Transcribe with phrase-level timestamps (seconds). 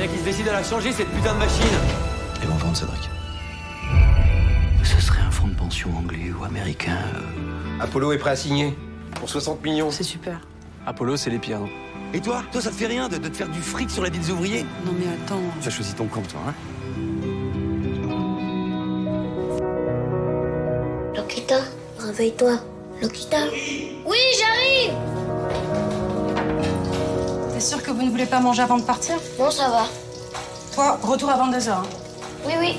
[0.00, 1.66] bien qu'ils se décident à la changer, cette putain de machine.
[2.42, 3.10] Ils vont vendre, Cédric.
[4.82, 6.96] Ce serait un fonds de pension anglais ou américain.
[7.16, 8.74] euh, Apollo est prêt à signer.
[9.16, 9.90] Pour 60 millions.
[9.90, 10.40] C'est super.
[10.86, 11.68] Apollo, c'est les pires, non
[12.14, 14.08] Et toi Toi, ça te fait rien de, de te faire du fric sur la
[14.08, 14.64] vie des ouvriers?
[14.86, 15.42] Non mais attends.
[15.60, 16.54] Tu as choisi ton camp, toi, hein
[21.14, 21.58] Lokita,
[21.98, 22.58] réveille-toi.
[23.02, 23.38] Lokita
[24.06, 24.16] Oui,
[28.00, 29.84] vous ne voulez pas manger avant de partir Bon, ça va.
[30.74, 31.82] Toi, retour avant 2 heures.
[31.84, 32.46] hein.
[32.46, 32.76] Oui, oui.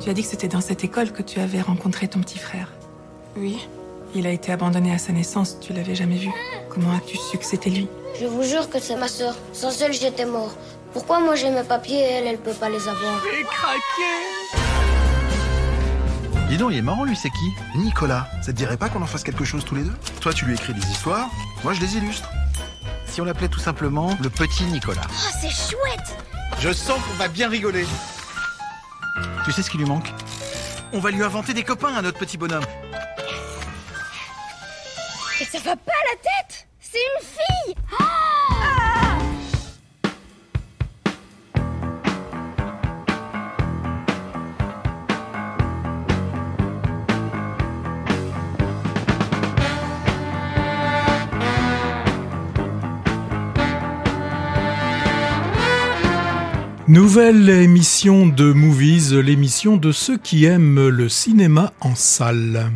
[0.00, 2.72] Tu as dit que c'était dans cette école que tu avais rencontré ton petit frère.
[3.36, 3.68] Oui.
[4.16, 6.28] Il a été abandonné à sa naissance, tu l'avais jamais vu.
[6.70, 7.86] Comment as-tu su que c'était lui?
[8.20, 9.36] Je vous jure que c'est ma sœur.
[9.52, 10.50] Sans elle, j'étais mort.
[10.92, 13.22] Pourquoi moi j'ai mes papiers et elle, elle peut pas les avoir?
[16.48, 17.78] Dis donc, il est marrant, lui, c'est qui?
[17.78, 18.26] Nicolas.
[18.42, 19.94] Ça te dirait pas qu'on en fasse quelque chose tous les deux?
[20.20, 21.28] Toi, tu lui écris des histoires,
[21.62, 22.28] moi, je les illustre.
[23.10, 25.02] Si on l'appelait tout simplement le petit Nicolas.
[25.08, 26.16] Oh, c'est chouette
[26.60, 27.84] Je sens qu'on va bien rigoler.
[29.44, 30.12] Tu sais ce qui lui manque?
[30.92, 32.64] On va lui inventer des copains à notre petit bonhomme.
[35.40, 37.74] Et ça va pas la tête C'est une fille
[56.90, 62.68] Nouvelle émission de Movies, l'émission de ceux qui aiment le cinéma en salle.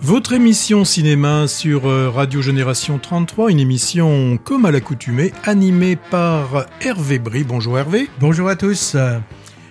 [0.00, 6.66] Votre émission cinéma sur euh, Radio Génération 33, une émission comme à l'accoutumée, animée par
[6.80, 7.44] Hervé Brie.
[7.44, 8.08] Bonjour Hervé.
[8.18, 8.96] Bonjour à tous.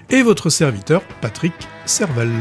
[0.09, 2.31] Et votre serviteur Patrick Servel.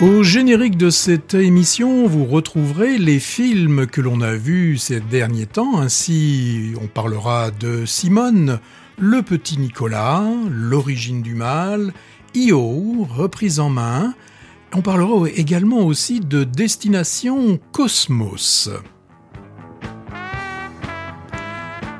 [0.00, 5.46] Au générique de cette émission, vous retrouverez les films que l'on a vus ces derniers
[5.46, 5.80] temps.
[5.80, 8.60] Ainsi, on parlera de Simone,
[8.96, 11.92] Le Petit Nicolas, L'origine du mal,
[12.36, 14.14] Io, reprise en main.
[14.72, 18.70] On parlera également aussi de Destination Cosmos.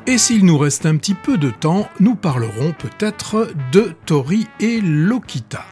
[0.06, 4.80] Et s'il nous reste un petit peu de temps, nous parlerons peut-être de Tori et
[4.80, 5.64] Lokita.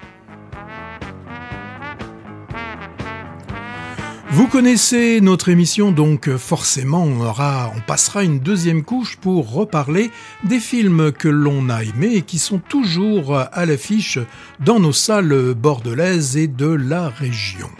[4.31, 10.10] Vous connaissez notre émission, donc forcément on, aura, on passera une deuxième couche pour reparler
[10.44, 14.19] des films que l'on a aimés et qui sont toujours à l'affiche
[14.59, 17.70] dans nos salles bordelaises et de la région.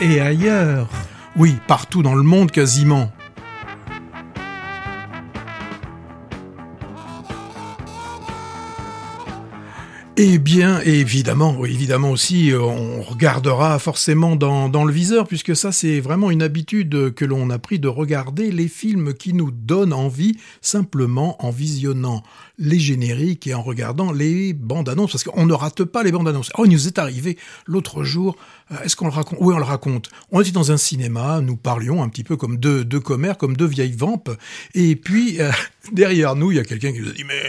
[0.00, 0.88] Et ailleurs.
[1.36, 3.12] Oui, partout dans le monde quasiment.
[10.22, 15.72] Eh bien, évidemment, évidemment aussi, euh, on regardera forcément dans, dans le viseur, puisque ça,
[15.72, 19.94] c'est vraiment une habitude que l'on a pris de regarder les films qui nous donnent
[19.94, 22.22] envie, simplement en visionnant
[22.58, 26.28] les génériques et en regardant les bandes annonces, parce qu'on ne rate pas les bandes
[26.28, 26.50] annonces.
[26.58, 28.36] Oh, il nous est arrivé l'autre jour,
[28.84, 30.10] est-ce qu'on le raconte Oui, on le raconte?
[30.30, 33.56] On était dans un cinéma, nous parlions un petit peu comme deux, deux commères, comme
[33.56, 34.30] deux vieilles vampes,
[34.74, 35.50] et puis euh,
[35.92, 37.42] derrière nous, il y a quelqu'un qui nous a dit, mais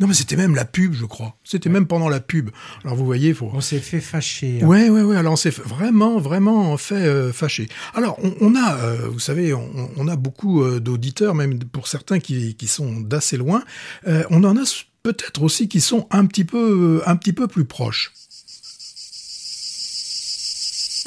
[0.00, 1.36] non, mais c'était même la pub, je crois.
[1.44, 2.50] C'était même pendant la pub.
[2.84, 3.50] Alors vous voyez, faut.
[3.52, 4.60] On s'est fait fâcher.
[4.62, 4.66] hein.
[4.66, 5.16] Ouais, ouais, ouais.
[5.16, 7.68] Alors on s'est vraiment, vraiment fait euh, fâcher.
[7.94, 11.88] Alors on, on a, euh, vous savez, on, on a beaucoup euh, d'auditeurs, même pour
[11.88, 13.62] certains qui, qui sont d'assez loin.
[14.06, 14.64] Euh, on en a
[15.02, 18.12] peut-être aussi qui sont un petit peu, un petit peu plus proches.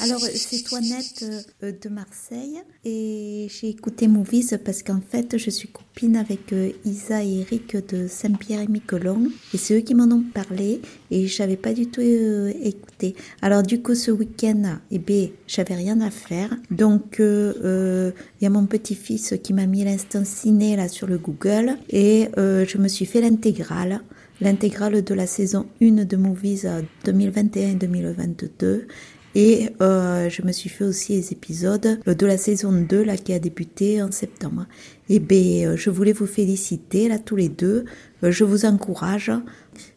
[0.02, 1.24] Alors, c'est Toinette
[1.62, 6.72] euh, de Marseille et j'ai écouté Movies parce qu'en fait, je suis copine avec euh,
[6.84, 10.80] Isa et Eric de Saint-Pierre et Miquelon et c'est eux qui m'en ont parlé
[11.12, 13.14] et j'avais pas du tout euh, écouté.
[13.42, 16.50] Alors, du coup, ce week-end, eh ben, j'avais rien à faire.
[16.72, 18.10] Donc, euh, euh,
[18.40, 22.28] il y a mon petit-fils qui m'a mis l'instant ciné là sur le Google et
[22.38, 24.00] euh, je me suis fait l'intégrale
[24.42, 28.86] l'intégrale de la saison 1 de Movies euh, 2021-2022
[29.34, 33.32] et euh, je me suis fait aussi les épisodes de la saison 2 là, qui
[33.32, 34.66] a débuté en septembre.
[35.08, 37.84] Et ben, euh, je voulais vous féliciter là tous les deux.
[38.24, 39.32] Euh, je vous encourage.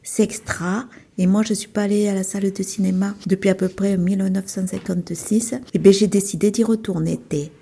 [0.03, 0.85] C'est extra.
[1.17, 3.97] Et moi, je suis pas allée à la salle de cinéma depuis à peu près
[3.97, 5.55] 1956.
[5.73, 7.19] Et ben, j'ai décidé d'y retourner.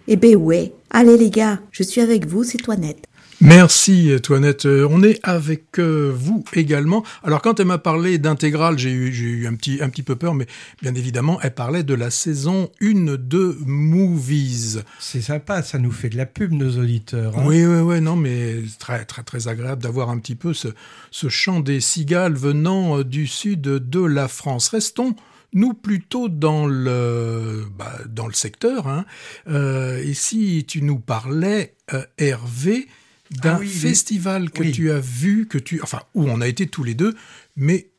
[0.07, 0.73] Et ben ouais.
[0.91, 3.07] Allez les gars, je suis avec vous, c'est toi net.
[3.45, 4.65] Merci, Toinette.
[4.65, 7.03] Euh, On est avec euh, vous également.
[7.23, 10.47] Alors, quand elle m'a parlé d'intégrale, j'ai eu, un petit, un petit peu peur, mais
[10.81, 14.83] bien évidemment, elle parlait de la saison 1 de Movies.
[14.97, 17.37] C'est sympa, ça nous fait de la pub, nos auditeurs.
[17.37, 17.43] hein.
[17.45, 20.69] Oui, oui, oui, non, mais très, très, très agréable d'avoir un petit peu ce,
[21.11, 24.69] ce chant des cigales venant euh, du sud de la France.
[24.69, 25.17] Restons
[25.51, 28.87] nous plutôt dans le bah, dans le secteur.
[28.87, 29.03] Hein.
[29.49, 32.87] Euh, et si tu nous parlais, euh, Hervé,
[33.31, 33.71] d'un Ah oui, oui.
[33.79, 34.71] festival que Oui.
[34.71, 37.15] tu as vu, que tu, enfin, où on a été tous les deux,
[37.55, 37.89] mais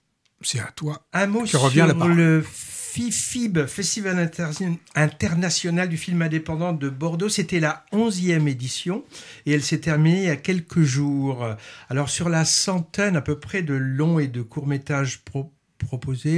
[0.43, 1.07] c'est à toi.
[1.13, 2.15] Un mot que revient la parole.
[2.15, 4.51] le FIFIB, Festival Inter-
[4.95, 7.29] International du film indépendant de Bordeaux.
[7.29, 9.05] C'était la 11e édition
[9.47, 11.45] et elle s'est terminée il y a quelques jours.
[11.89, 15.64] Alors sur la centaine à peu près de longs et de courts-métrages pro- proposés,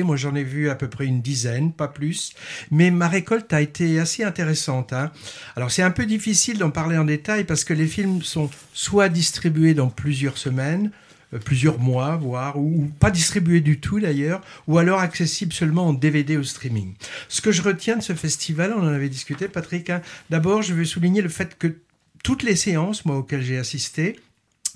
[0.04, 2.34] moi j'en ai vu à peu près une dizaine, pas plus.
[2.70, 4.92] Mais ma récolte a été assez intéressante.
[4.92, 5.10] hein.
[5.56, 9.08] Alors c'est un peu difficile d'en parler en détail parce que les films sont soit
[9.08, 10.90] distribués dans plusieurs semaines,
[11.34, 15.92] euh, plusieurs mois, voire, ou, pas distribués du tout d'ailleurs, ou alors accessibles seulement en
[15.92, 16.94] DVD ou streaming.
[17.28, 20.74] Ce que je retiens de ce festival, on en avait discuté, Patrick, hein, d'abord je
[20.74, 21.76] veux souligner le fait que
[22.22, 24.16] toutes les séances, moi, auxquelles j'ai assisté,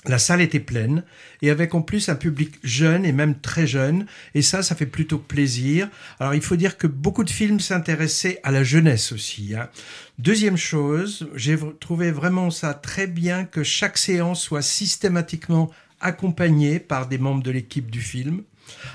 [0.07, 1.05] la salle était pleine
[1.43, 4.87] et avec en plus un public jeune et même très jeune et ça ça fait
[4.87, 5.89] plutôt plaisir.
[6.19, 9.55] Alors il faut dire que beaucoup de films s'intéressaient à la jeunesse aussi.
[9.55, 9.69] hein.
[10.19, 15.71] Deuxième chose, j'ai trouvé vraiment ça très bien que chaque séance soit systématiquement
[16.01, 18.43] accompagnée par des membres de l'équipe du film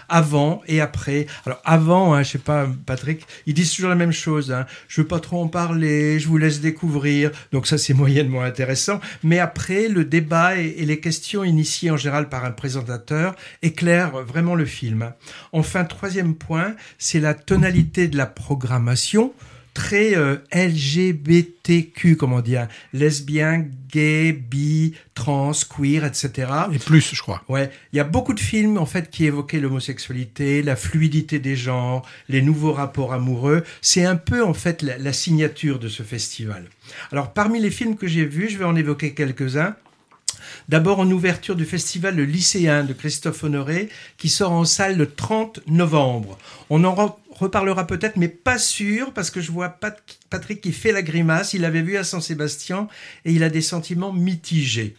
[0.10, 1.28] avant et après.
[1.46, 4.52] Alors avant, hein, je sais pas, Patrick, ils disent toujours la même chose.
[4.52, 4.66] Hein.
[4.88, 7.32] Je veux pas trop en parler, je vous laisse découvrir.
[7.52, 9.00] Donc ça, c'est moyennement intéressant.
[9.24, 14.24] Mais après, le débat et, et les questions initiées en général par un présentateur éclairent
[14.24, 15.12] vraiment le film.
[15.52, 19.34] Enfin, troisième point, c'est la tonalité de la programmation
[19.76, 26.52] très euh, LGBTQ, comment dire, lesbien, gay, bi, trans, queer, etc.
[26.74, 27.44] Et plus, je crois.
[27.50, 31.56] Ouais, il y a beaucoup de films en fait qui évoquaient l'homosexualité, la fluidité des
[31.56, 33.64] genres, les nouveaux rapports amoureux.
[33.82, 36.66] C'est un peu en fait la, la signature de ce festival.
[37.12, 39.76] Alors parmi les films que j'ai vus, je vais en évoquer quelques-uns.
[40.70, 45.12] D'abord en ouverture du festival Le Lycéen de Christophe Honoré qui sort en salle le
[45.12, 46.38] 30 novembre.
[46.70, 46.94] On en
[47.36, 51.54] reparlera peut-être mais pas sûr parce que je vois Pat- Patrick qui fait la grimace.
[51.54, 52.88] Il l'avait vu à Saint-Sébastien
[53.26, 54.96] et il a des sentiments mitigés.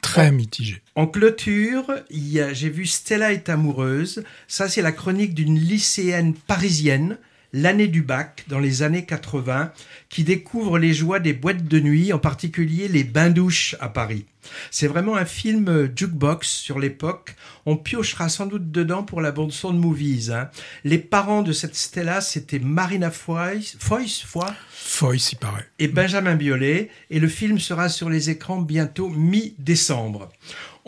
[0.00, 0.82] Très mitigé.
[0.94, 4.24] En clôture, j'ai vu Stella est amoureuse.
[4.48, 7.18] Ça, c'est la chronique d'une lycéenne parisienne,
[7.52, 9.72] l'année du bac, dans les années 80,
[10.08, 14.26] qui découvre les joies des boîtes de nuit, en particulier les bains-douches à Paris.
[14.70, 17.36] C'est vraiment un film euh, jukebox sur l'époque.
[17.66, 20.30] On piochera sans doute dedans pour la bande-son de Movies.
[20.32, 20.48] hein.
[20.84, 24.46] Les parents de cette Stella, c'était Marina Foïs, Foïs, Foy?
[24.72, 25.68] Foyce, il paraît.
[25.78, 30.30] et Benjamin Biolay, et le film sera sur les écrans bientôt mi-décembre.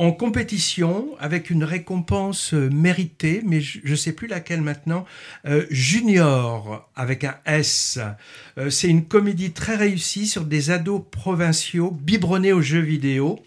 [0.02, 5.04] En compétition, avec une récompense méritée, mais je ne sais plus laquelle maintenant,
[5.46, 8.00] euh, Junior, avec un S.
[8.58, 13.38] Euh, C'est une comédie très réussie sur des ados provinciaux biberonnés aux jeux vidéo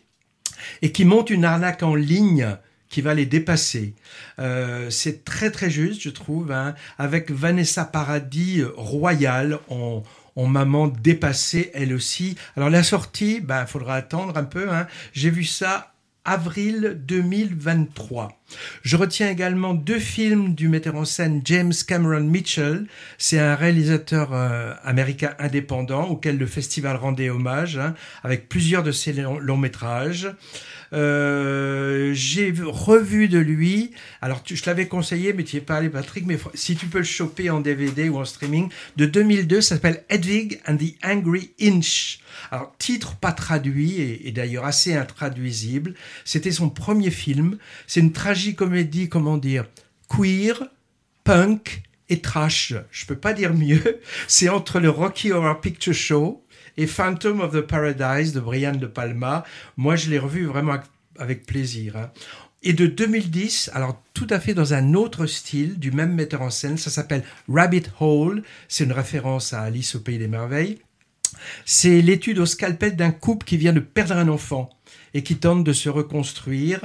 [0.82, 2.56] et qui montent une arnaque en ligne
[2.88, 3.94] qui va les dépasser.
[4.40, 10.04] Euh, c'est très très juste, je trouve, hein, avec Vanessa Paradis royale en,
[10.38, 12.38] en maman dépassée elle aussi.
[12.56, 14.72] Alors la sortie, ben faudra attendre un peu.
[14.72, 14.88] Hein.
[15.12, 15.92] J'ai vu ça
[16.26, 18.42] avril 2023.
[18.82, 22.88] Je retiens également deux films du metteur en scène James Cameron Mitchell.
[23.18, 28.92] C'est un réalisateur euh, américain indépendant auquel le festival rendait hommage, hein, avec plusieurs de
[28.92, 30.30] ses longs, longs métrages.
[30.94, 33.92] Euh, j'ai vu- revu de lui.
[34.22, 36.26] Alors, tu- je l'avais conseillé, mais tu n'y es pas allé, Patrick.
[36.26, 40.04] Mais si tu peux le choper en DVD ou en streaming, de 2002, ça s'appelle
[40.10, 42.20] Hedwig and the Angry Inch.
[42.52, 45.96] Alors, titre pas traduit et, et d'ailleurs assez intraduisible.
[46.26, 47.58] C'était son premier film.
[47.88, 49.66] C'est une tragicomédie, comment dire,
[50.10, 50.64] queer,
[51.24, 52.74] punk et trash.
[52.92, 54.00] Je peux pas dire mieux.
[54.28, 56.45] C'est entre le Rocky Horror Picture Show
[56.78, 59.44] et Phantom of the Paradise de Brian De Palma.
[59.78, 60.78] Moi, je l'ai revu vraiment
[61.18, 61.98] avec, plaisir.
[61.98, 62.12] hein.
[62.64, 66.50] Et de 2010, alors tout à fait dans un autre style, du même metteur en
[66.50, 68.42] scène, ça s'appelle Rabbit Hole.
[68.68, 70.80] C'est une référence à Alice au Pays des Merveilles.
[71.66, 74.70] C'est l'étude au scalpel d'un couple qui vient de perdre un enfant
[75.14, 76.82] et qui tente de se reconstruire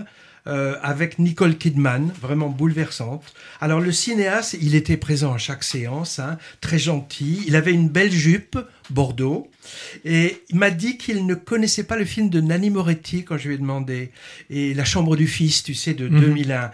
[0.47, 3.23] euh, avec Nicole Kidman, vraiment bouleversante.
[3.61, 7.43] Alors le cinéaste, il était présent à chaque séance, hein, très gentil.
[7.47, 8.59] Il avait une belle jupe,
[8.91, 9.47] Bordeaux.
[10.05, 13.49] Et il m'a dit qu'il ne connaissait pas le film de Nanni Moretti quand je
[13.49, 14.11] lui ai demandé.
[14.49, 16.21] Et La Chambre du Fils, tu sais, de Mhm.
[16.21, 16.71] 2001.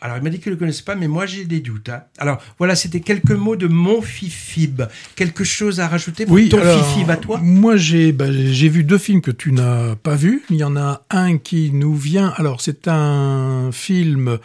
[0.00, 1.88] Alors il m'a dit qu'il ne le connaissait pas, mais moi j'ai des doutes.
[1.88, 2.02] hein.
[2.18, 4.82] Alors voilà, c'était quelques mots de mon fifib.
[5.16, 7.40] Quelque chose à rajouter pour ton alors, fifib à toi?
[7.42, 10.42] Moi, j'ai bah, j'ai vu deux films que tu n'as pas vus.
[10.50, 12.32] Il y en a un qui nous vient.
[12.36, 14.38] Alors, c'est un film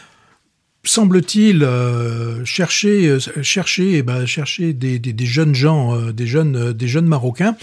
[0.82, 7.56] semble-t-il euh, chercher chercher ben, chercher des, des, jeunes gens des jeunes des jeunes marocains.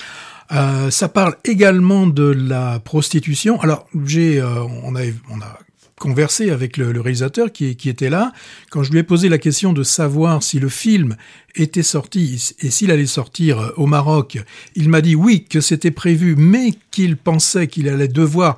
[0.49, 3.59] Ça parle également de la prostitution.
[3.59, 5.59] Alors j'ai on a
[5.99, 8.33] conversé avec le, réalisateur qui, qui était là.
[8.69, 11.15] Quand je lui ai posé la question de savoir si le film
[11.55, 14.37] était sorti et s'il allait sortir euh, au Maroc,
[14.75, 18.57] il m'a dit oui que c'était prévu, mais qu'il pensait qu'il allait devoir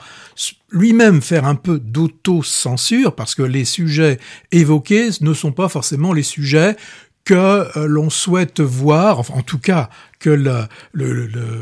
[0.72, 4.20] lui-même faire un peu d'auto-censure parce que les sujets
[4.51, 6.75] évoqués ne sont pas forcément les sujets
[7.24, 7.34] que
[7.77, 9.89] euh, l'on souhaite voir, en tout cas
[10.20, 10.62] que le,
[10.94, 11.62] le, le, le-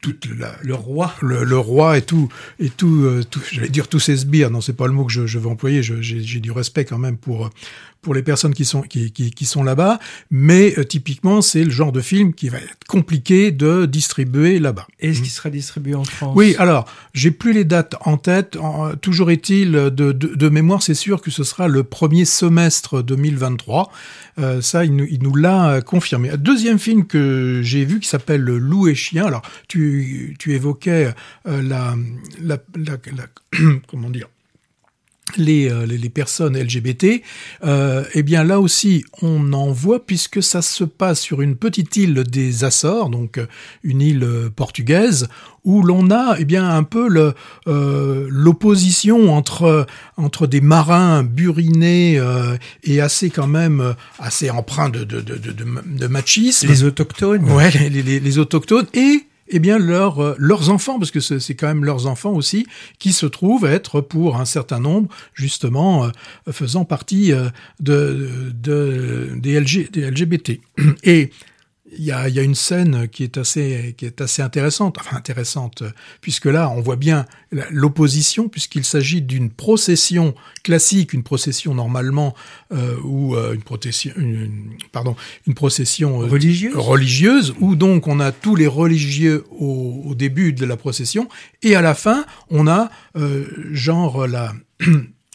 [0.00, 1.12] toute la- Le roi.
[1.22, 2.28] le, roi et tout
[2.60, 5.12] et tout, euh, tout j'allais dire tous ces sbires non c'est pas le mot que
[5.12, 7.50] je, je veux employer j'ai du respect quand même pour
[8.02, 9.98] pour les personnes qui sont qui, qui, qui sont là-bas
[10.30, 14.86] mais euh, typiquement c'est le genre de film qui va être compliqué de distribuer là-bas
[15.00, 18.56] Est-ce qu'il sera distribué en France oui, alors, j'ai plus les dates en tête.
[18.56, 23.02] En- toujours est-il, de, de, de mémoire, c'est sûr que ce sera le premier semestre
[23.02, 23.90] 2023.
[24.38, 26.30] Euh, ça, il nous, il nous l'a confirmé.
[26.36, 29.26] Deuxième film que j'ai vu qui s'appelle Loup et Chien.
[29.26, 31.14] Alors, tu, évoquais
[31.46, 31.94] euh, la,
[32.40, 32.58] la-
[33.86, 34.28] comment dire
[35.36, 37.22] les, euh, les, les personnes LGBT,
[37.64, 41.96] euh, eh bien là aussi on en voit puisque ça se passe sur une petite
[41.96, 43.46] île des Açores, donc euh,
[43.82, 45.28] une île euh, portugaise,
[45.64, 47.34] où l'on a eh bien un peu le,
[47.66, 55.02] euh, l'opposition entre entre des marins burinés euh, et assez quand même assez empreints de
[55.04, 56.68] de, de, de, de, de machisme.
[56.68, 61.10] Les autochtones Ouais, les, les, les autochtones et eh bien leurs euh, leurs enfants parce
[61.10, 62.66] que c'est quand même leurs enfants aussi
[62.98, 66.10] qui se trouvent être pour un certain nombre justement euh,
[66.52, 67.48] faisant partie euh,
[67.80, 70.60] de, de des, des LGBT
[71.04, 71.30] et
[71.98, 75.16] il y a, y a une scène qui est assez qui est assez intéressante enfin
[75.16, 75.82] intéressante
[76.20, 77.26] puisque là on voit bien
[77.70, 82.34] l'opposition puisqu'il s'agit d'une procession classique une procession normalement
[82.72, 86.74] euh, ou euh, une procession une, une- pardon une procession euh, Religieuse.
[86.76, 91.28] religieuse où donc on a tous les religieux au, au début de la procession
[91.62, 94.52] et à la fin on a euh, genre la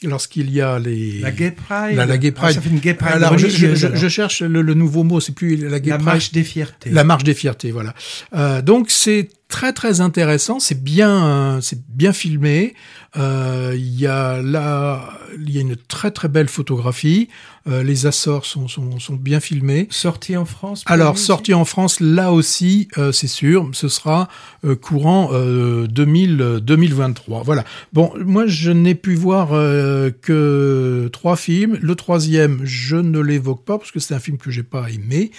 [0.03, 2.55] lorsqu'il y a les La Gay Pride la, la Gay Ah, Pride.
[2.55, 5.34] ça fait une Gay Pride alors je, je- je- cherche le, le nouveau mot c'est
[5.36, 6.89] plus la Gay La Pride marche des fiertés.
[6.89, 7.93] la marche des fiertés, voilà.
[8.36, 12.74] Euh, donc c'est très très intéressant, c'est bien euh, c'est bien filmé.
[13.17, 17.27] Euh, Il y a là il y a une très très belle photographie.
[17.67, 19.88] Euh, les Açores sont, sont sont bien filmés.
[19.91, 24.29] Sorti en France Alors sorti en France là aussi, euh, c'est sûr, ce sera
[24.65, 27.43] euh, courant euh, 2000 euh, 2023.
[27.43, 27.65] Voilà.
[27.93, 31.77] Bon, moi je n'ai pu voir euh, que trois films.
[31.81, 35.31] Le troisième, je ne l'évoque pas parce que c'est un film que j'ai pas aimé.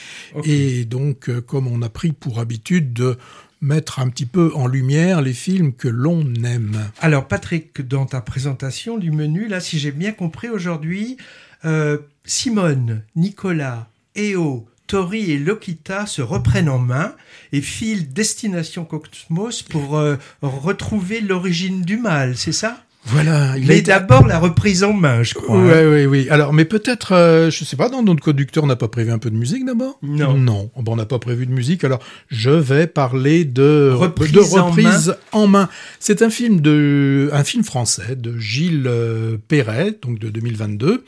[0.45, 3.17] Et donc, comme on a pris pour habitude de
[3.63, 6.91] mettre un petit peu en lumière les films que l'on aime.
[7.01, 11.17] Alors, Patrick, dans ta présentation du menu, là, si j'ai bien compris aujourd'hui,
[11.65, 17.15] euh, Simone, Nicolas, Eo, Tori et Lokita se reprennent en main
[17.53, 22.85] et filent Destination Cosmos pour euh, retrouver l'origine du mal, c'est ça?
[23.05, 23.57] Voilà.
[23.59, 25.59] Il Mais d'abord la reprise en main, je crois.
[25.59, 25.91] Ouais, hein.
[25.91, 26.29] oui, oui.
[26.31, 29.19] Alors, mais peut-être, euh, je sais pas, dans notre conducteur, on n'a pas prévu un
[29.19, 29.99] peu de musique d'abord?
[30.03, 30.35] Non.
[30.35, 31.83] Non, bon, on n'a pas prévu de musique.
[31.83, 35.69] Alors, je vais parler de Reprise de en reprise en main.
[35.99, 41.05] C'est un film de, un film français de Gilles euh, Perret, donc de 2022.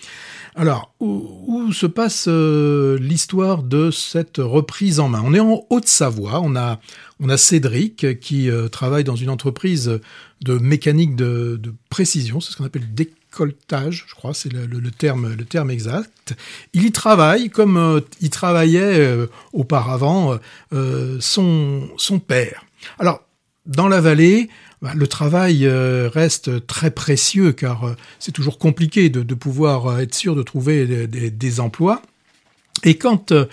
[0.56, 5.22] Alors, où, où se passe euh, l'histoire de cette reprise en main?
[5.24, 6.40] On est en Haute-Savoie.
[6.42, 6.80] On a,
[7.20, 10.00] on a Cédric qui euh, travaille dans une entreprise
[10.42, 15.36] de mécanique de, précision, c'est ce qu'on appelle décolletage, je crois, c'est le, terme,
[15.70, 16.34] exact.
[16.72, 20.38] Il y travaille comme euh, il travaillait euh, auparavant
[20.72, 22.64] euh, son, son père.
[22.98, 23.22] Alors,
[23.66, 24.50] dans la vallée,
[24.82, 29.98] bah, le travail euh, reste très précieux car euh, c'est toujours compliqué de, pouvoir euh,
[30.00, 32.02] être sûr de trouver des, des- des emplois.
[32.82, 33.46] Et quand euh,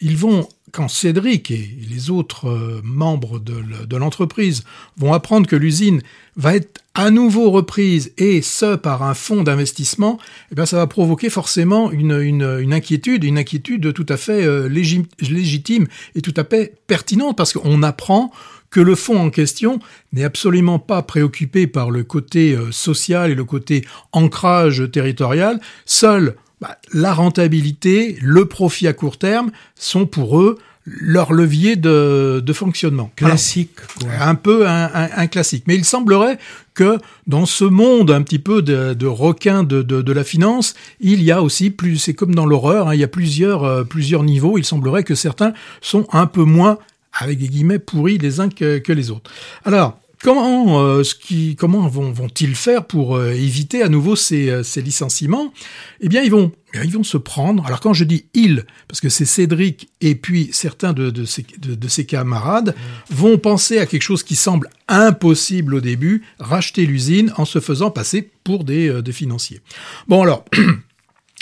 [0.00, 4.64] ils vont quand Cédric et les autres euh, membres de l'entreprise
[4.96, 6.00] vont apprendre que l'usine
[6.36, 10.18] va être à nouveau reprise et ce par un fonds d'investissement,
[10.50, 15.06] eh bien ça va provoquer forcément une, inquiétude, une inquiétude tout à fait euh, légi-
[15.20, 18.32] légitime et tout à fait pertinente parce qu'on apprend
[18.70, 19.78] que le fonds en question
[20.12, 25.60] n'est absolument pas préoccupé par le côté euh, social et le côté ancrage territorial.
[25.86, 32.42] Seul bah, la rentabilité, le profit à court terme sont pour eux leur levier de,
[32.44, 33.10] de fonctionnement.
[33.14, 34.08] Classique, quoi.
[34.20, 35.64] Un peu un, un- un classique.
[35.66, 36.38] Mais il semblerait
[36.72, 36.96] que
[37.26, 41.22] dans ce monde un petit peu de, de requins de, de, de la finance, il
[41.22, 44.22] y a aussi plus, c'est comme dans l'horreur, hein, il y a plusieurs, euh, plusieurs
[44.22, 44.56] niveaux.
[44.56, 46.78] Il semblerait que certains sont un peu moins,
[47.12, 49.30] avec des guillemets, pourris les uns que, que les autres.
[49.66, 54.50] Alors, Comment, euh, ce qui, comment vont, vont-ils faire pour euh, éviter à nouveau ces,
[54.50, 55.52] euh, ces licenciements?
[56.00, 57.64] Eh bien, ils vont, bien, ils vont se prendre.
[57.66, 61.46] Alors, quand je dis ils, parce que c'est Cédric et puis certains de, de, ses,
[61.60, 62.74] de, de ses camarades
[63.10, 67.90] vont penser à quelque chose qui semble impossible au début, racheter l'usine en se faisant
[67.92, 69.60] passer pour des, euh, des financiers.
[70.08, 70.44] Bon, alors.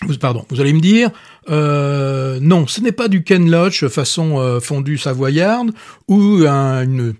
[0.07, 1.09] Vous- Pardon, vous allez me dire,
[1.49, 5.73] euh, non, ce n'est pas du Ken Loach façon euh, fondue savoyarde
[6.07, 7.15] ou un- une,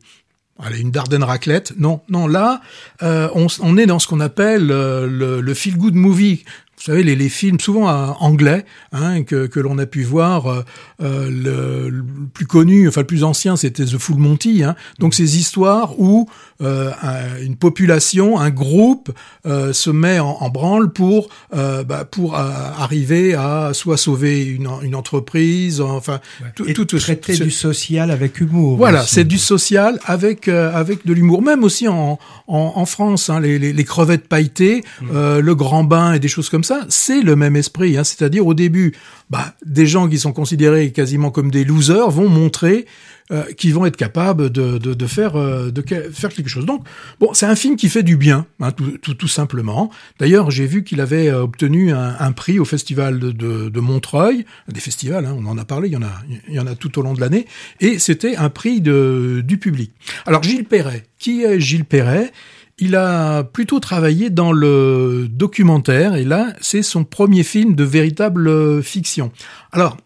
[0.59, 1.75] allez, une Dardenne raclette.
[1.79, 2.61] Non, non, là,
[3.03, 6.45] euh, on, on est dans ce qu'on appelle euh, le, le feel-good movie.
[6.77, 10.47] Vous savez, les, les films souvent euh, anglais hein, que, que l'on a pu voir,
[10.47, 10.65] euh,
[11.03, 14.63] euh, le, le plus connu, enfin le plus ancien, c'était The Full Monty.
[14.63, 14.77] Hein.
[14.99, 16.29] Donc ces histoires où
[16.63, 19.11] euh, un- une population, un groupe
[19.47, 24.45] euh, se met en, en branle pour euh, bah, pour euh, arriver à soit sauver
[24.45, 26.21] une, une entreprise, enfin
[26.55, 28.77] tout, Et tout- tout- traiter ce- du social avec humour.
[28.77, 33.29] voilà, c'est du social avec euh, avec de l'humour, même aussi en en, en France,
[33.29, 34.83] hein, les, les, les crevettes pailletées,
[35.13, 37.97] euh, le grand bain et des choses comme ça, c'est le même esprit.
[37.99, 38.93] Hein, C'est-à-dire au début,
[39.31, 42.87] bah, des gens qui sont considérés quasiment comme des losers vont montrer
[43.31, 46.67] euh, qu'ils vont être capables de, de, de faire euh, de faire quelque chose.
[46.67, 46.87] Donc
[47.21, 49.91] bon, c'est un film qui fait du bien, hein, tout, tout, tout simplement.
[50.19, 53.81] D'ailleurs, j'ai vu qu'il avait euh, obtenu un, un prix au festival de, de, de
[53.81, 56.13] Montreuil, des festivals, hein, on en a parlé, il y en a
[56.49, 57.47] il y en a tout au long de l'année,
[57.81, 59.93] et c'était un prix de, du public.
[60.27, 62.33] Alors Gilles Perret, qui est Gilles Perret?
[62.79, 68.83] Il a plutôt travaillé dans le documentaire et là, c'est son premier film de véritable
[68.83, 69.33] fiction.
[69.73, 69.97] Alors,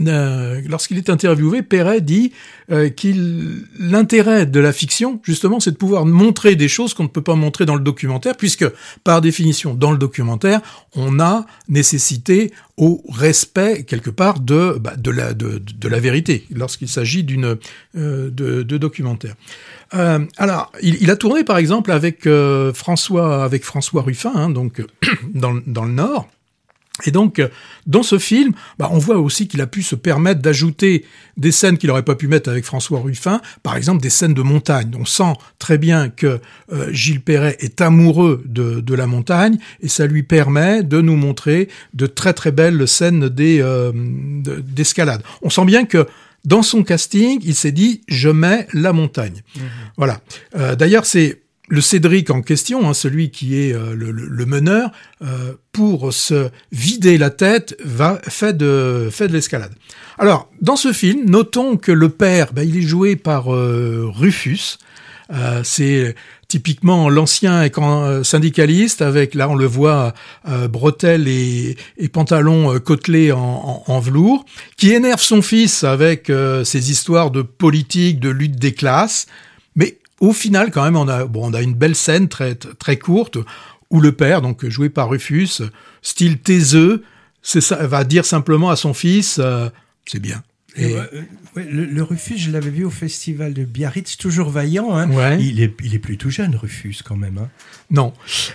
[0.00, 2.32] euh, lorsqu'il est interviewé, Perret dit
[2.70, 7.08] euh, qu'il l'intérêt de la fiction, justement, c'est de pouvoir montrer des choses qu'on ne
[7.08, 8.64] peut pas montrer dans le documentaire, puisque
[9.04, 10.60] par définition, dans le documentaire,
[10.94, 16.46] on a nécessité au respect quelque part de bah, de la de, de la vérité
[16.50, 17.58] lorsqu'il s'agit d'une
[17.96, 19.34] euh, de, de documentaire.
[19.94, 24.48] Euh, alors, il, il a tourné par exemple avec euh, François avec François Ruffin, hein,
[24.48, 24.82] donc
[25.34, 26.28] dans, dans le Nord.
[27.06, 27.48] Et donc, euh,
[27.86, 31.04] dans ce film, bah, on voit aussi qu'il a pu se permettre d'ajouter
[31.38, 34.42] des scènes qu'il n'aurait pas pu mettre avec François Ruffin, par exemple des scènes de
[34.42, 34.92] montagne.
[35.00, 36.38] On sent très bien que
[36.72, 41.16] euh, Gilles Perret est amoureux de, de la montagne et ça lui permet de nous
[41.16, 45.22] montrer de très très belles scènes des, euh, de- d'escalade.
[45.40, 46.06] On sent bien que
[46.44, 49.42] dans son casting, il s'est dit je mets la montagne.
[49.96, 50.20] Voilà.
[50.56, 54.90] Euh, D'ailleurs, c'est le Cédric en question, hein, celui qui est euh, le, meneur,
[55.22, 59.72] euh, pour se vider la tête, va fait de l'escalade.
[60.18, 64.78] Alors, dans ce film, notons que le père, ben, il est joué par euh, Rufus.
[65.64, 66.14] C'est
[66.52, 67.66] typiquement l'ancien
[68.22, 70.12] syndicaliste avec là on le voit
[70.46, 71.76] euh, bretelles et,
[72.12, 74.44] pantalons côtelés en, velours
[74.76, 79.26] qui énerve son fils avec euh, ses histoires de politique de lutte des classes
[80.22, 83.36] au final quand même on a bon on a une belle scène très très courte
[83.90, 85.62] où le père donc joué par Rufus
[86.00, 87.02] style taiseux
[87.42, 89.68] ça va dire simplement à son fils euh,
[90.06, 90.42] c'est bien
[90.76, 91.04] Et euh,
[91.56, 94.96] ouais, le, le Rufus, je l'avais vu au festival de Biarritz, toujours vaillant.
[94.96, 95.10] Hein.
[95.10, 95.42] Ouais.
[95.42, 97.38] Il, est, il est plutôt jeune, Rufus, quand même.
[97.38, 97.50] Hein.
[97.92, 98.12] Non.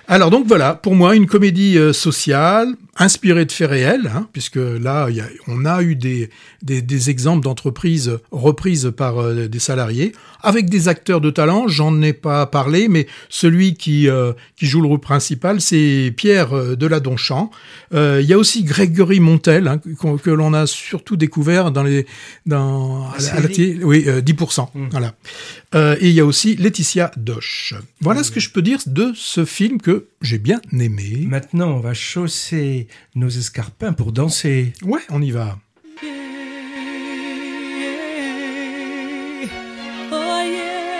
[0.08, 4.56] Alors donc voilà, pour moi, une comédie euh, sociale, inspirée de faits réels, hein, puisque
[4.58, 6.32] là, il y a- on a eu des,
[6.64, 12.02] des, des exemples d'entreprises reprises par euh, des salariés, avec des acteurs de talent, j'en
[12.02, 17.52] ai pas parlé, mais celui qui, euh, qui joue le rôle principal, c'est Pierre Deladonchamp.
[17.94, 19.80] Il y a aussi Grégory Montel, hein,
[20.24, 22.06] que l'on a surtout découvert dans les...
[22.48, 24.70] Dans, à la- à la série télé- oui, euh, 10%.
[24.92, 25.14] Voilà.
[25.76, 27.74] Euh, et il y a aussi Laetitia Doche.
[28.02, 31.26] Voilà ce que je peux dire de ce film que j'ai bien aimé.
[31.28, 34.72] Maintenant, on va chausser nos escarpins pour danser.
[34.84, 35.60] Ouais, on y va.
[40.10, 40.94] Oh yeah,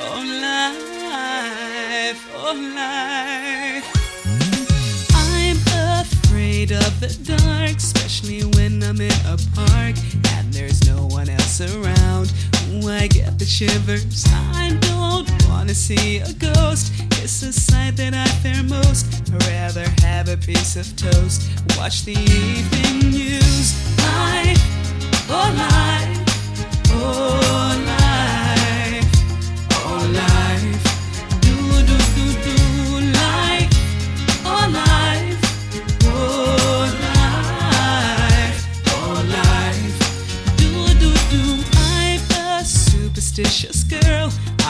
[0.00, 3.84] oh life, oh life.
[5.12, 5.58] I'm
[6.00, 7.78] afraid of the dark
[8.82, 9.96] I'm in a park
[10.36, 12.32] and there's no one else around.
[12.66, 14.24] I get the shivers.
[14.28, 16.92] I don't wanna see a ghost.
[17.22, 19.06] It's a sight that I fear most.
[19.32, 21.48] I'd rather have a piece of toast.
[21.78, 23.74] Watch the evening news.
[23.98, 24.62] Life,
[25.30, 27.75] oh life, oh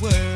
[0.00, 0.27] word.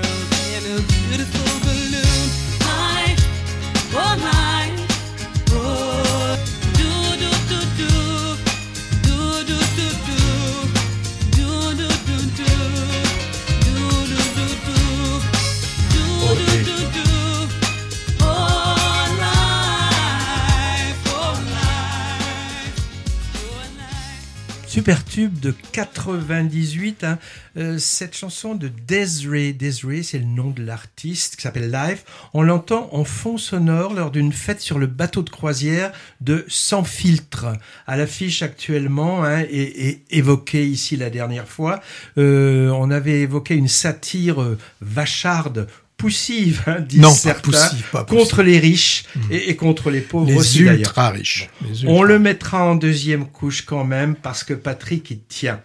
[25.73, 27.19] 1998, hein,
[27.57, 32.05] euh, cette chanson de Desiree, Desiree c'est le nom de l'artiste qui s'appelle Life,
[32.35, 36.85] on l'entend en fond sonore lors d'une fête sur le bateau de croisière de Sans
[36.85, 37.47] filtre,
[37.87, 41.81] à l'affiche actuellement hein, et, et, évoqué ici la dernière fois.
[42.19, 45.69] Euh, on avait évoqué une satire euh, vacharde
[46.03, 48.21] poussive, hein, disent Non, pas poussive, pas poussive.
[48.29, 51.49] contre les riches et, et contre les pauvres Les aussi ultra riches.
[51.65, 55.61] Les On le mettra en deuxième couche quand même parce que Patrick il tient.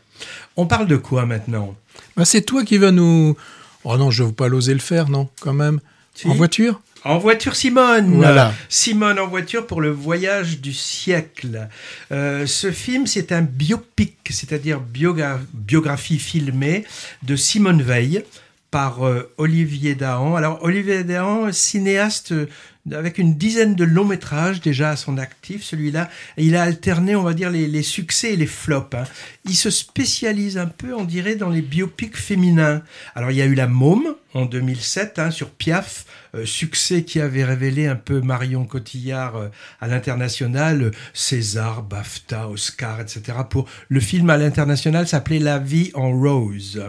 [0.55, 1.75] On parle de quoi maintenant?
[2.15, 3.35] Bah, c'est toi qui vas nous.
[3.83, 5.79] Oh non, je ne veux pas l'oser le faire, non, quand même.
[6.13, 6.27] Si.
[6.27, 6.81] En voiture?
[7.03, 8.53] En voiture Simone Voilà.
[8.69, 11.67] Simone en voiture pour le voyage du siècle.
[12.11, 16.83] Euh, ce film, c'est un biopic, c'est-à-dire biogra- biographie filmée
[17.23, 18.23] de Simone Veil
[18.71, 20.35] par euh, Olivier Dahan.
[20.35, 22.47] Alors Olivier Dahan, cinéaste euh,
[22.93, 27.23] avec une dizaine de longs métrages déjà à son actif, celui-là, il a alterné, on
[27.23, 28.95] va dire, les, les succès et les flops.
[28.95, 29.03] hein.
[29.45, 32.81] Il se spécialise un peu, on dirait, dans les biopics féminins.
[33.15, 37.19] Alors il y a eu La Môme en 2007 hein, sur Piaf, euh, succès qui
[37.19, 39.47] avait révélé un peu Marion Cotillard euh,
[39.81, 43.39] à l'international, euh, César, BAFTA, Oscar, etc.
[43.49, 46.83] Pour le film à l'international s'appelait La vie en rose.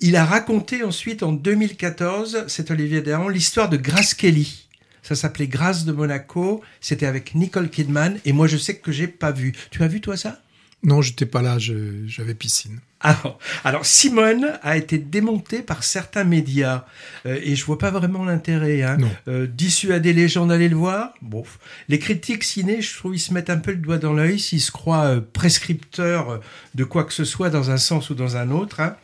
[0.00, 4.61] Il a raconté ensuite en 2014, c'est Olivier Dahan, l'histoire de Grace Kelly.
[5.02, 6.62] Ça s'appelait Grâce de Monaco.
[6.80, 8.18] C'était avec Nicole Kidman.
[8.24, 9.52] Et moi, je sais que j'ai pas vu.
[9.70, 10.38] Tu as vu, toi, ça?
[10.84, 12.80] Non, j'étais pas là, j'avais piscine.
[13.00, 16.86] alors, alors, Simone a été démontée par certains médias
[17.24, 18.82] euh, et je vois pas vraiment l'intérêt.
[18.82, 18.96] Hein.
[18.96, 19.10] Non.
[19.28, 21.14] Euh, dissuader les gens d'aller le voir?
[21.22, 21.44] Bon,
[21.88, 24.60] les critiques ciné, je trouve, ils se mettent un peu le doigt dans l'œil s'ils
[24.60, 26.40] se croient euh, prescripteurs
[26.74, 28.80] de quoi que ce soit dans un sens ou dans un autre.
[28.80, 28.96] Hein.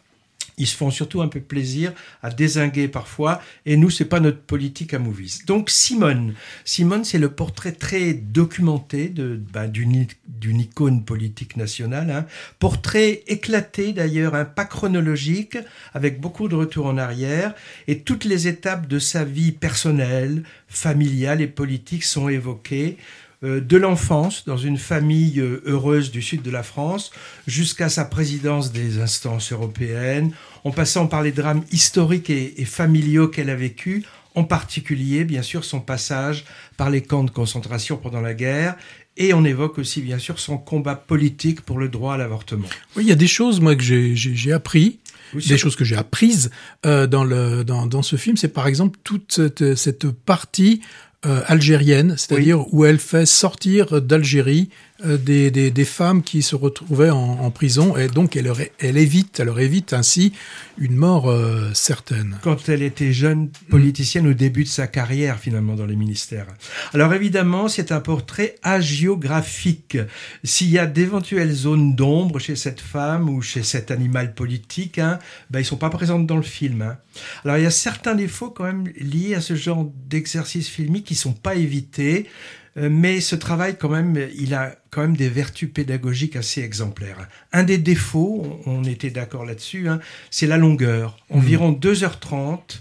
[0.58, 1.92] Ils se font surtout un peu plaisir
[2.22, 5.44] à désinguer parfois, et nous, c'est pas notre politique à Movies.
[5.46, 12.26] Donc Simone, Simone, c'est le portrait très documenté de ben, d'une icône politique nationale, hein.
[12.58, 15.58] portrait éclaté d'ailleurs, hein, pas chronologique,
[15.94, 17.54] avec beaucoup de retours en arrière,
[17.86, 22.96] et toutes les étapes de sa vie personnelle, familiale et politique sont évoquées
[23.42, 27.10] de l'enfance dans une famille euh, heureuse du sud de la France
[27.46, 30.32] jusqu'à sa présidence des instances européennes,
[30.64, 35.42] en passant par les drames historiques et, et familiaux qu'elle a vécus, en particulier bien
[35.42, 36.44] sûr son passage
[36.76, 38.76] par les camps de concentration pendant la guerre,
[39.16, 42.68] et on évoque aussi bien sûr son combat politique pour le droit à l'avortement.
[42.96, 44.98] Oui, il y a des choses, moi, que j'ai- j'ai j'ai appris,
[45.34, 46.50] Oui, des choses que j'ai apprises
[46.86, 48.36] euh, dans, le, dans, dans ce film.
[48.36, 50.84] C'est par exemple toute cette, cette partie euh,
[51.24, 57.10] algérienne, c'est-à-dire où elle fait sortir d'Algérie euh, des, des, des, femmes qui se retrouvaient
[57.10, 60.32] en, en prison et donc elle, elle, évite, elle leur évite ainsi
[60.76, 62.38] une mort euh, certaine.
[62.42, 66.48] Quand elle était jeune politicienne au début de sa carrière finalement dans les ministères.
[66.94, 69.98] Alors évidemment c'est un portrait hagiographique.
[70.42, 75.20] S'il y a d'éventuelles zones d'ombre chez cette femme ou chez cet animal politique, hein,
[75.50, 76.82] ben, ils sont pas présents dans le film.
[76.82, 76.96] Hein.
[77.44, 81.14] Alors il y a certains défauts quand même liés à ce genre d'exercice filmique qui
[81.14, 82.26] sont pas évités.
[82.76, 87.28] Euh, mais ce travail, quand même, il a quand même des vertus pédagogiques assez exemplaires.
[87.52, 90.00] Un des défauts, on était d'accord là-dessus, hein,
[90.30, 91.16] c'est la longueur.
[91.30, 92.80] Environ 2h30.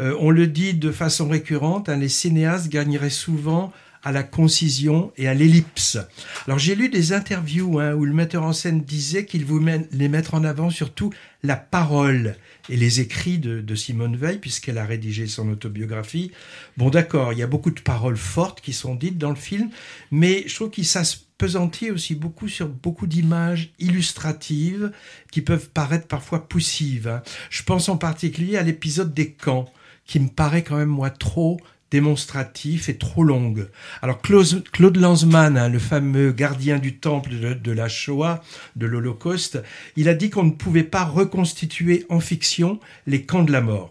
[0.00, 3.72] Euh, on le dit de façon récurrente, hein, les cinéastes gagneraient souvent
[4.06, 5.98] à la concision et à l'ellipse.
[6.46, 10.08] Alors j'ai lu des interviews hein, où le metteur en scène disait qu'il voulait les
[10.08, 12.36] mettre en avant surtout la parole
[12.68, 16.32] et les écrits de, de Simone Veil, puisqu'elle a rédigé son autobiographie.
[16.76, 19.70] Bon d'accord, il y a beaucoup de paroles fortes qui sont dites dans le film,
[20.10, 24.92] mais je trouve qu'il s'appesantit aussi beaucoup sur beaucoup d'images illustratives
[25.30, 27.08] qui peuvent paraître parfois poussives.
[27.08, 27.22] Hein.
[27.50, 29.70] Je pense en particulier à l'épisode des camps,
[30.06, 33.68] qui me paraît quand même moi trop démonstratif et trop longue.
[34.02, 38.42] Alors Claude, Lanzmann, hein, le fameux gardien du temple de, de la Shoah,
[38.74, 39.62] de l'Holocauste,
[39.96, 43.90] il a dit qu'on ne pouvait pas reconstituer en fiction les camps de la mort.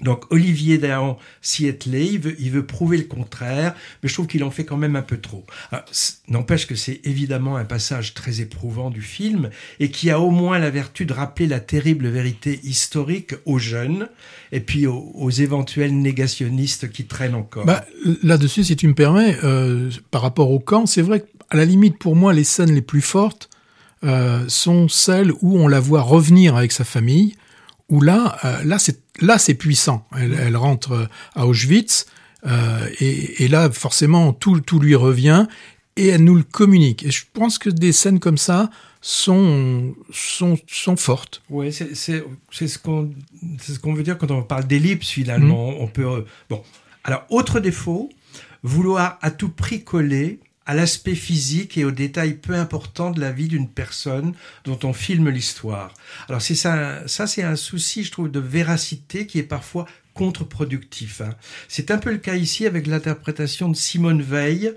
[0.00, 4.26] Donc Olivier Dahan s'y est il veut, il veut prouver le contraire, mais je trouve
[4.26, 5.44] qu'il en fait quand même un peu trop.
[6.28, 9.50] N'empêche que c'est évidemment un passage très éprouvant du film
[9.80, 14.08] et qui a au moins la vertu de rappeler la terrible vérité historique aux jeunes
[14.50, 17.64] et puis aux, aux éventuels négationnistes qui traînent encore.
[17.64, 17.84] Bah,
[18.22, 21.98] Là-dessus, si tu me permets, euh, par rapport au camp, c'est vrai qu'à la limite,
[21.98, 23.48] pour moi, les scènes les plus fortes
[24.04, 27.34] euh, sont celles où on la voit revenir avec sa famille,
[27.92, 30.04] où là, euh, là, c'est là, c'est puissant.
[30.18, 32.06] Elle, elle, rentre à Auschwitz
[32.46, 35.46] euh, et, et, là, forcément, tout, tout lui revient
[35.96, 37.04] et elle nous le communique.
[37.04, 38.70] Et je pense que des scènes comme ça
[39.02, 41.42] sont sont, sont fortes.
[41.50, 43.10] Oui, c'est ce qu'on
[43.60, 45.72] c'est ce qu'on veut dire quand on parle d'ellipse finalement.
[45.72, 45.76] Mmh.
[45.80, 46.62] On peut euh, bon.
[47.04, 48.10] Alors autre défaut,
[48.62, 53.32] vouloir à tout prix coller à l'aspect physique et aux détails peu importants de la
[53.32, 55.94] vie d'une personne dont on filme l'histoire.
[56.28, 61.20] Alors c'est ça, ça c'est un souci, je trouve, de véracité qui est parfois contre-productif.
[61.22, 61.34] Hein.
[61.68, 64.74] C'est un peu le cas ici avec l'interprétation de Simone Veil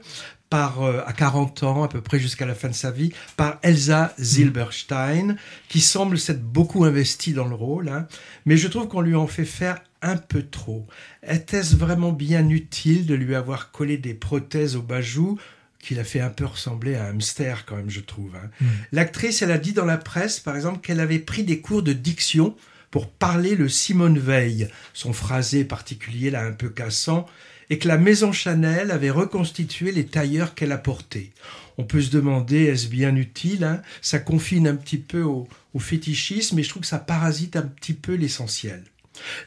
[0.49, 3.57] par, euh, à 40 ans, à peu près jusqu'à la fin de sa vie, par
[3.61, 5.35] Elsa Zilberstein,
[5.67, 8.07] qui semble s'être beaucoup investie dans le rôle, hein.
[8.45, 10.85] mais je trouve qu'on lui en fait faire un peu trop.
[11.27, 15.39] Était-ce vraiment bien utile de lui avoir collé des prothèses au bajou
[15.85, 18.35] qu'il a fait un peu ressembler à un hamster quand même, je trouve.
[18.35, 18.49] Hein.
[18.59, 18.65] Mmh.
[18.91, 21.93] L'actrice, elle a dit dans la presse, par exemple, qu'elle avait pris des cours de
[21.93, 22.55] diction
[22.91, 27.27] pour parler le Simone Veil, son phrasé particulier là un peu cassant,
[27.69, 31.31] et que la maison Chanel avait reconstitué les tailleurs qu'elle a portés.
[31.77, 33.81] On peut se demander, est-ce bien utile hein?
[34.01, 37.63] Ça confine un petit peu au, au fétichisme, mais je trouve que ça parasite un
[37.63, 38.83] petit peu l'essentiel.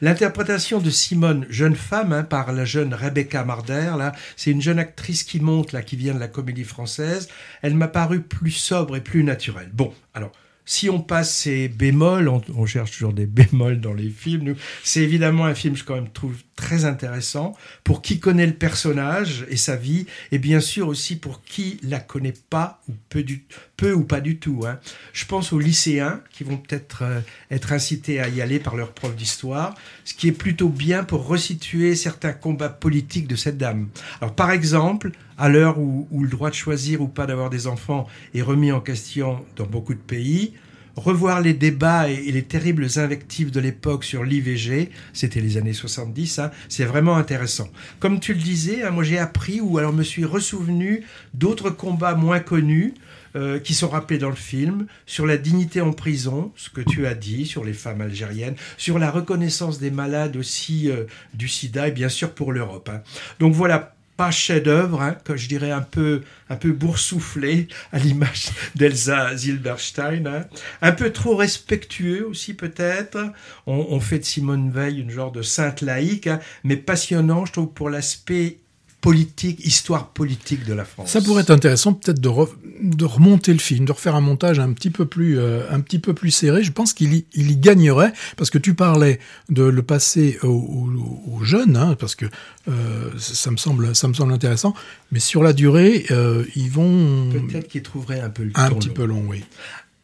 [0.01, 4.79] L'interprétation de Simone, jeune femme, hein, par la jeune Rebecca Marder, là, c'est une jeune
[4.79, 7.29] actrice qui monte, là, qui vient de la comédie française.
[7.61, 9.69] Elle m'a paru plus sobre et plus naturelle.
[9.73, 10.31] Bon, alors,
[10.65, 15.45] si on passe ces bémols, on, cherche toujours des bémols dans les films, c'est évidemment
[15.45, 19.77] un film, je quand même trouve très intéressant pour qui connaît le personnage et sa
[19.77, 23.45] vie, et bien sûr aussi pour qui la connaît pas ou peu, du,
[23.77, 24.65] peu ou pas du tout.
[24.67, 24.77] Hein.
[25.13, 28.91] Je pense aux lycéens qui vont peut-être euh, être incités à y aller par leur
[28.91, 33.87] prof d'histoire, ce qui est plutôt bien pour resituer certains combats politiques de cette dame.
[34.19, 38.05] Alors par exemple, à l'heure où, le droit de choisir ou pas d'avoir des enfants
[38.33, 40.53] est remis en question dans beaucoup de pays,
[40.99, 46.39] revoir les débats et, les terribles invectives de l'époque sur l'IVG, c'était les années 70,
[46.39, 47.69] hein, c'est vraiment intéressant.
[47.99, 52.15] Comme tu le disais, hein, moi j'ai appris ou alors me suis ressouvenu d'autres combats
[52.15, 52.93] moins connus,
[53.35, 57.05] euh, qui sont rappelés dans le film, sur la dignité en prison, ce que tu
[57.05, 61.03] as dit, sur les femmes algériennes, sur la reconnaissance des malades aussi euh,
[61.35, 62.89] du sida et bien sûr pour l'Europe.
[62.91, 63.03] Hein.
[63.39, 68.49] Donc voilà, pas chef-d'œuvre, hein, que je dirais un peu, un peu boursouflé à l'image
[68.75, 70.45] d'Elsa Zilberstein, hein.
[70.81, 73.31] un peu trop respectueux aussi peut-être.
[73.65, 77.71] On, fait de Simone Veil une genre de sainte laïque, hein, mais passionnant, je trouve,
[77.71, 78.57] pour l'aspect
[79.01, 81.11] politique, histoire politique de la France.
[81.11, 82.49] Ça pourrait être intéressant peut-être de, re,
[82.81, 85.99] de, remonter le film, de refaire un montage un petit peu plus, euh, un petit
[85.99, 86.63] peu plus serré.
[86.63, 90.47] Je pense qu'il y, il y gagnerait parce que tu parlais de le passer aux,
[90.47, 92.25] aux, aux jeunes, hein, parce que
[92.67, 94.73] euh, ça me semble, ça me semble intéressant.
[95.11, 98.89] Mais sur la durée, euh, ils vont peut-être qu'ils trouveraient un peu le un petit
[98.89, 98.93] long.
[98.93, 99.45] peu long, oui.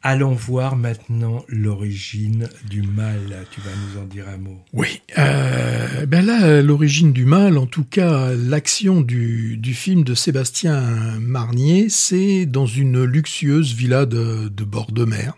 [0.07, 3.47] Allons voir maintenant l'origine du mal.
[3.49, 4.61] Tu vas nous en dire un mot.
[4.71, 10.79] Oui, euh, ben là, l'origine du mal, en tout cas, l'action du, film de Sébastien
[11.19, 15.33] Marnier, c'est dans une luxueuse villa de, de bord de mer.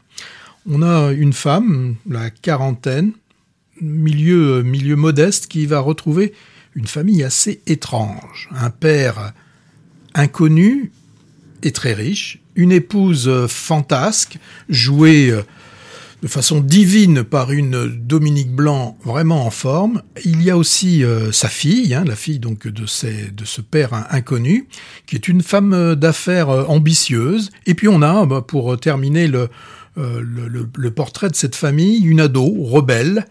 [0.70, 3.14] On a une femme, la quarantaine,
[3.80, 6.34] milieu, milieu modeste, qui va retrouver
[6.76, 8.50] une famille assez étrange.
[8.52, 9.32] Un père
[10.14, 10.92] inconnu
[11.64, 15.44] et très riche, une épouse fantasque, jouée euh,
[16.24, 20.02] de façon divine par une Dominique Blanc vraiment en forme.
[20.26, 24.68] Il y a aussi euh, sa fille, hein, la fille donc de, ce père inconnu,
[25.06, 27.52] qui est une femme d'affaires euh, ambitieuse.
[27.68, 29.50] Et puis on a, bah, pour terminer le,
[29.98, 33.26] euh, le, le, le, portrait de cette famille, une ado rebelle.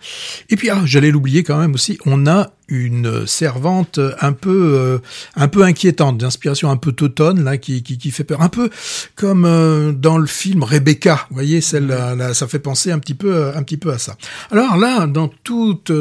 [0.50, 4.98] Et puis, ah, j'allais l'oublier quand même aussi, on a une servante un peu euh,
[5.36, 8.70] un peu inquiétante, d'inspiration un peu tautonne là, qui, qui, qui, fait peur, un peu
[9.14, 11.26] comme euh, dans le film Rebecca.
[11.30, 14.16] Vous voyez, celle là, ça fait penser un petit peu un petit peu à ça.
[14.50, 15.92] Alors là, dans toute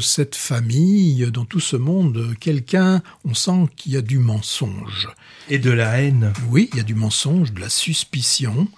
[0.00, 5.08] cette famille, dans tout ce monde, quelqu'un, on sent qu'il y a du mensonge
[5.48, 6.32] et de la haine.
[6.50, 8.68] Oui, il y a du mensonge, de la suspicion.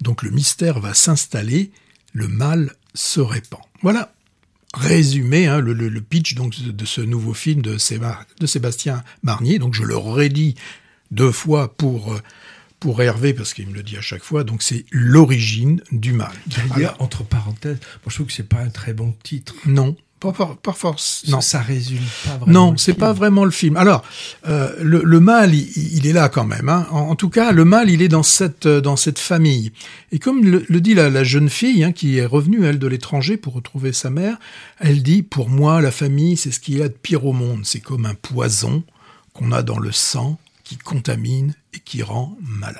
[0.00, 1.70] Donc le mystère va s'installer,
[2.12, 3.60] le mal se répand.
[3.82, 4.14] Voilà,
[4.74, 9.02] résumé hein, le, le, le, pitch donc de ce nouveau film de, Séba, de Sébastien
[9.22, 9.58] Marnier.
[9.58, 10.54] Donc je le redis
[11.10, 12.18] deux fois pour
[12.84, 14.44] pour Hervé parce qu'il me le dit à chaque fois.
[14.44, 16.32] Donc c'est l'origine du mal.
[16.68, 19.54] D'ailleurs, entre parenthèses, moi je trouve que c'est pas un très bon titre.
[19.64, 19.96] Non.
[20.24, 21.24] Pas, pas, pas force.
[21.28, 22.70] Non, ça, ça résume pas vraiment.
[22.70, 23.76] Non, c'est pas vraiment le film.
[23.76, 24.02] Alors,
[24.48, 26.70] euh, le, le, mal, il, il, est là quand même.
[26.70, 26.86] Hein.
[26.90, 29.70] En, en, tout cas, le mal, il est dans cette dans cette famille.
[30.12, 32.86] Et comme le, le dit la, la, jeune fille hein, qui est revenue elle de
[32.86, 34.38] l'étranger pour retrouver sa mère,
[34.78, 37.60] elle dit pour moi la famille, c'est ce qu'il y a de pire au monde.
[37.64, 38.82] C'est comme un poison
[39.34, 42.78] qu'on a dans le sang qui contamine et qui rend malade.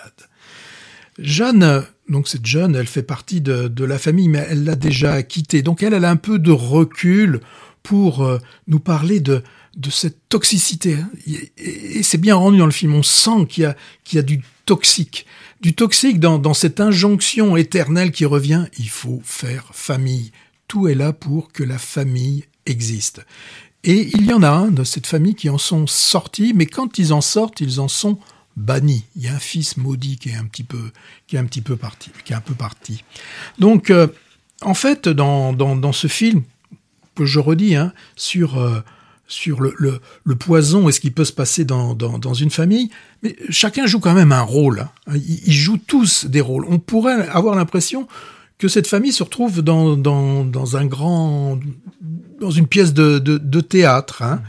[1.18, 5.22] Jeanne, donc cette jeune, elle fait partie de, de la famille, mais elle l'a déjà
[5.22, 5.62] quittée.
[5.62, 7.40] Donc elle, elle a un peu de recul
[7.82, 9.42] pour euh, nous parler de,
[9.76, 10.98] de cette toxicité.
[11.26, 11.52] Et,
[11.98, 12.94] et c'est bien rendu dans le film.
[12.94, 15.26] On sent qu'il y a, qu'il y a du toxique.
[15.60, 18.66] Du toxique dans, dans cette injonction éternelle qui revient.
[18.78, 20.32] Il faut faire famille.
[20.68, 23.24] Tout est là pour que la famille existe.
[23.82, 26.98] Et il y en a un de cette famille qui en sont sortis, mais quand
[26.98, 28.18] ils en sortent, ils en sont
[28.56, 29.04] banni.
[29.16, 30.90] Il y a un fils maudit qui est un petit peu,
[31.26, 33.04] qui est un petit peu parti, qui est un peu parti.
[33.58, 34.06] Donc, euh,
[34.62, 36.42] en fait, dans, dans, dans, ce film,
[37.14, 38.80] que je redis, hein, sur, euh,
[39.26, 42.90] sur le, le, poison et ce qui peut se passer dans, dans, dans, une famille,
[43.22, 44.86] mais chacun joue quand même un rôle.
[45.06, 45.14] Hein.
[45.14, 46.66] Ils, jouent tous des rôles.
[46.68, 48.06] On pourrait avoir l'impression
[48.58, 51.58] que cette famille se retrouve dans, dans, dans un grand,
[52.40, 54.42] dans une pièce de, de, de théâtre, hein,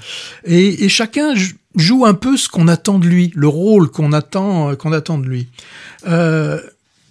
[0.43, 1.33] et, et chacun
[1.75, 5.27] joue un peu ce qu'on attend de lui, le rôle qu'on attend, qu'on attend de
[5.27, 5.47] lui.
[6.07, 6.59] Euh,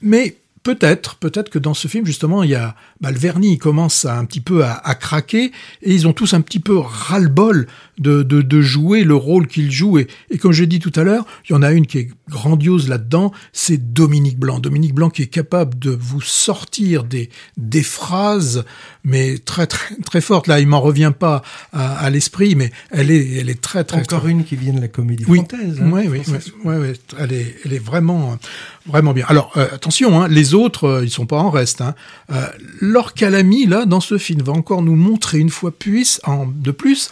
[0.02, 2.74] mais peut-être, peut-être que dans ce film, justement, il y a
[3.04, 6.32] bah, le vernis commence à, un petit peu à, à, craquer et ils ont tous
[6.32, 7.66] un petit peu ras-le-bol
[7.98, 9.98] de, de, de, jouer le rôle qu'ils jouent.
[9.98, 12.08] Et, et comme j'ai dit tout à l'heure, il y en a une qui est
[12.30, 14.58] grandiose là-dedans, c'est Dominique Blanc.
[14.58, 18.64] Dominique Blanc qui est capable de vous sortir des, des phrases,
[19.04, 20.46] mais très très très fortes.
[20.46, 21.42] Là, il m'en revient pas
[21.74, 24.30] à, à l'esprit, mais elle est elle est très très encore très...
[24.30, 25.40] une qui vient de la comédie oui.
[25.40, 25.78] française.
[25.82, 28.38] Hein, oui, oui, oui, oui, oui, elle est elle est vraiment
[28.86, 29.26] vraiment bien.
[29.28, 31.80] Alors euh, attention, hein, les autres euh, ils sont pas en reste.
[31.80, 31.94] Hein.
[32.32, 32.46] Euh,
[32.94, 36.70] Laure Calamy là dans ce film va encore nous montrer une fois plus en de
[36.70, 37.10] plus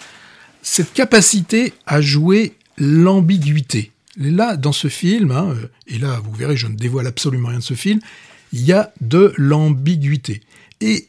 [0.62, 3.90] cette capacité à jouer l'ambiguïté.
[4.16, 5.56] Là, dans ce film, hein,
[5.88, 7.98] et là, vous verrez, je ne dévoile absolument rien de ce film,
[8.52, 10.42] il y a de l'ambiguïté.
[10.80, 11.08] Et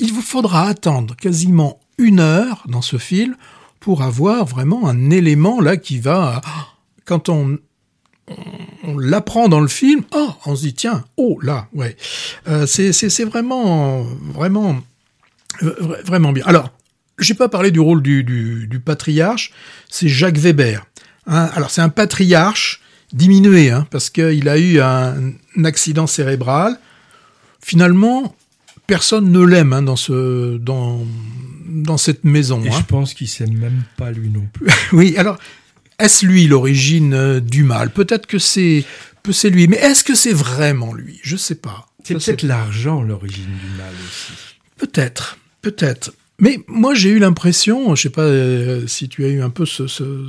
[0.00, 3.36] il vous faudra attendre quasiment une heure dans ce film
[3.78, 6.40] pour avoir vraiment un élément là qui va,
[7.04, 7.58] quand on,
[8.84, 11.96] on l'apprend dans le film, oh, on se dit tiens, oh là, ouais,
[12.48, 14.80] euh, c'est vraiment, vraiment,
[15.62, 16.44] euh, vraiment bien.
[16.46, 16.70] Alors,
[17.18, 19.52] j'ai pas parlé du rôle du, du, du patriarche,
[19.88, 20.86] c'est Jacques Weber.
[21.26, 22.80] Hein, alors c'est un patriarche
[23.12, 26.78] diminué, hein, parce qu'il a eu un, un, accident cérébral.
[27.60, 28.34] Finalement,
[28.86, 31.04] personne ne l'aime hein, dans ce dans
[31.66, 32.62] dans cette maison.
[32.64, 34.66] Et je pense qu'il s'aime même pas lui non plus.
[34.92, 35.38] oui, alors
[35.98, 37.90] est-ce lui l'origine euh, du mal?
[37.90, 38.84] Peut-être que c'est
[39.32, 41.20] c'est lui, mais est-ce que c'est vraiment lui?
[41.22, 41.86] Je sais pas.
[42.04, 44.32] C'est peut-être l'argent l'origine du mal aussi.
[44.76, 46.12] Peut-être, peut-être.
[46.38, 49.66] Mais moi, j'ai eu l'impression, je sais pas euh, si tu as eu un peu
[49.66, 50.24] ce, ce,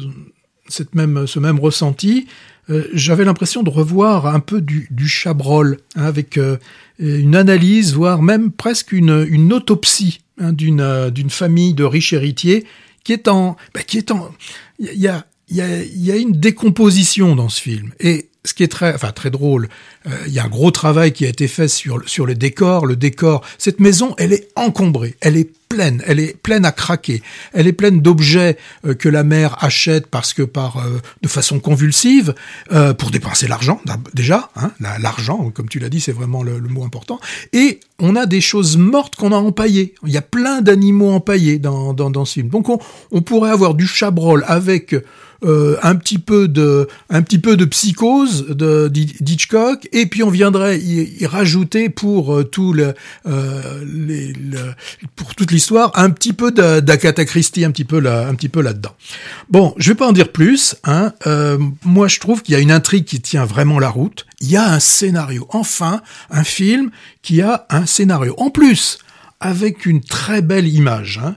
[0.67, 2.27] cette même, ce même ressenti,
[2.69, 6.57] euh, j'avais l'impression de revoir un peu du, du Chabrol, hein, avec euh,
[6.97, 12.65] une analyse, voire même presque une, une autopsie hein, d'une d'une famille de riches héritiers
[13.03, 13.55] qui est en...
[13.73, 14.31] Bah, qui est en
[14.79, 15.25] il y a,
[15.57, 17.91] y, a, y a une décomposition dans ce film.
[17.99, 19.67] Et ce qui est très, enfin très drôle,
[20.07, 22.85] euh, il y a un gros travail qui a été fait sur sur le décor.
[22.85, 27.21] Le décor, cette maison, elle est encombrée, elle est pleine, elle est pleine à craquer,
[27.53, 31.59] elle est pleine d'objets euh, que la mère achète parce que par euh, de façon
[31.59, 32.33] convulsive
[32.71, 33.79] euh, pour dépenser l'argent
[34.13, 37.19] déjà, hein, la- l'argent, comme tu l'as dit, c'est vraiment le, le mot important.
[37.51, 39.93] Et on a des choses mortes qu'on a empaillées.
[40.07, 42.47] Il y a plein d'animaux empaillés dans, dans, dans ce film.
[42.49, 42.79] Donc on,
[43.11, 44.95] on pourrait avoir du chabrol avec
[45.45, 49.87] euh, un petit peu de un petit peu de psychose de d'Hitchcock.
[49.91, 52.93] Et puis on viendrait y, rajouter pour euh, tout le,
[53.27, 54.73] euh, les, le-
[55.15, 58.49] pour toute l'histoire un petit peu de- d'Agatha Christie un petit peu là un petit
[58.49, 58.95] peu là dedans
[59.49, 61.13] bon je vais pas en dire plus hein.
[61.27, 64.25] Euh, moi je trouve qu'il y a une intrigue qui tient vraiment la route.
[64.41, 68.35] Il y a un scénario enfin un film qui a un scénario.
[68.37, 68.97] En plus
[69.41, 71.35] avec une très belle image, hein,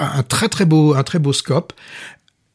[0.00, 1.72] un très très beau, un très beau scope.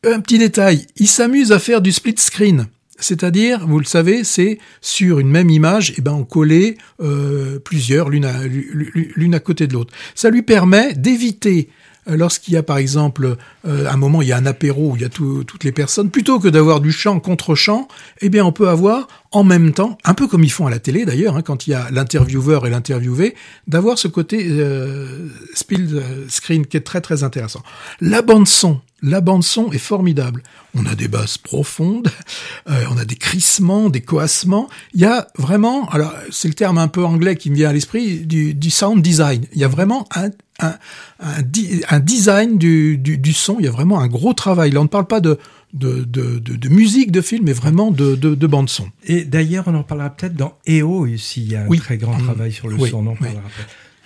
[0.06, 2.68] Un petit détail, il s'amuse à faire du split screen.
[3.00, 8.10] C'est-à-dire, vous le savez, c'est sur une même image, et ben on collait euh, plusieurs
[8.10, 9.94] l'une à, l'une à côté de l'autre.
[10.16, 11.70] Ça lui permet d'éviter
[12.16, 13.38] lorsqu'il y a par exemple
[13.68, 15.72] euh, un moment il y a un apéro où il y a tout- toutes les
[15.72, 17.88] personnes, plutôt que d'avoir du chant contre chant,
[18.22, 20.80] eh bien on peut avoir en même temps, un peu comme ils font à la
[20.80, 23.36] télé d'ailleurs, hein, quand il y a l'intervieweur et l'interviewé,
[23.68, 27.62] d'avoir ce côté euh, split euh, screen qui est très très intéressant.
[28.02, 30.42] La bande son, la bande son est formidable.
[30.76, 32.10] On a des basses profondes,
[32.70, 34.68] euh, on a des crissements, des coassements.
[34.96, 37.74] Il y a vraiment, alors c'est le terme un peu anglais qui me vient à
[37.74, 39.46] l'esprit, du, du sound design.
[39.54, 40.30] Il y a vraiment un,
[40.60, 40.76] un,
[41.20, 43.58] un, design du, du, du son.
[43.60, 44.72] Il y a vraiment un gros travail.
[44.72, 45.38] Là, on ne parle pas de
[45.74, 48.88] de, de, de, de musique de film, mais vraiment de, de, de bande son.
[49.06, 51.44] Et d'ailleurs, on en parlera peut-être dans EO ici.
[51.46, 51.78] Il y a un Oui.
[51.78, 52.24] très grand Mmh.
[52.24, 53.06] travail sur le Oui, son.
[53.06, 53.44] On en parlera.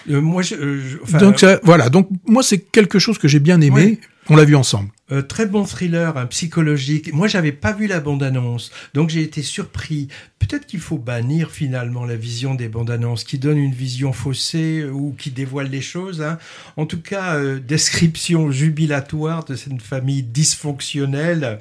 [0.10, 1.90] Euh, moi, je, euh, je- Donc ça- voilà.
[1.90, 4.00] Donc moi, c'est quelque chose que j'ai bien aimé.
[4.30, 4.90] On l'a vu ensemble.
[5.12, 7.12] Euh, très bon thriller, un psychologique.
[7.14, 10.08] Moi, j'avais pas vu la bande-annonce, donc j'ai été surpris.
[10.40, 14.92] Peut-être qu'il faut bannir finalement la vision des bandes-annonces qui donnent une vision faussée euh,
[14.92, 16.22] ou qui dévoilent les choses.
[16.22, 16.38] hein.
[16.78, 21.60] En tout cas, euh, description jubilatoire de cette famille dysfonctionnelle.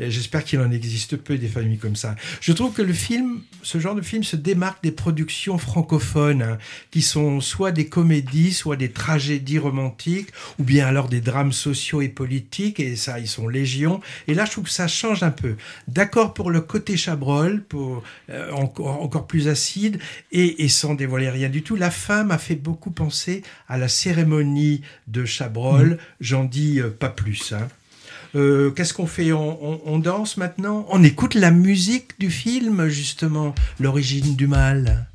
[0.00, 2.16] J'espère qu'il en existe peu des familles comme ça.
[2.40, 6.58] Je trouve que le film, ce genre de film, se démarque des productions francophones hein,
[6.90, 12.00] qui sont soit des comédies, soit des tragédies romantiques, ou bien alors des drames sociaux
[12.00, 12.79] et politiques.
[12.80, 14.00] Et ça, ils sont légion.
[14.26, 15.56] Et là, je trouve que ça change un peu.
[15.88, 19.98] D'accord pour le côté Chabrol, pour euh, encore, encore plus acide,
[20.32, 21.76] et, et sans dévoiler rien du tout.
[21.76, 25.98] La fin m'a fait beaucoup penser à la cérémonie de Chabrol.
[26.20, 27.52] J'en dis euh, pas plus.
[27.52, 27.68] hein.
[28.36, 29.32] Euh, Qu'est-ce qu'on fait?
[29.32, 30.86] On, on- on danse maintenant?
[30.90, 35.06] On écoute la musique du film, justement, l'origine du mal.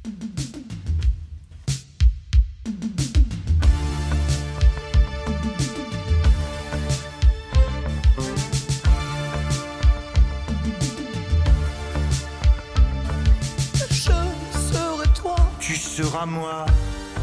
[15.95, 16.65] Tu seras moi,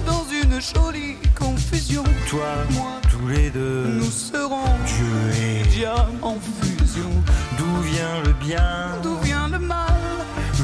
[0.06, 2.04] dans une jolie confusion.
[2.30, 3.84] toi, Moi, tous les deux.
[4.00, 7.10] nous serons Dieu et diamants en fusion.
[7.58, 9.92] d'où vient le bien D'où vient le mal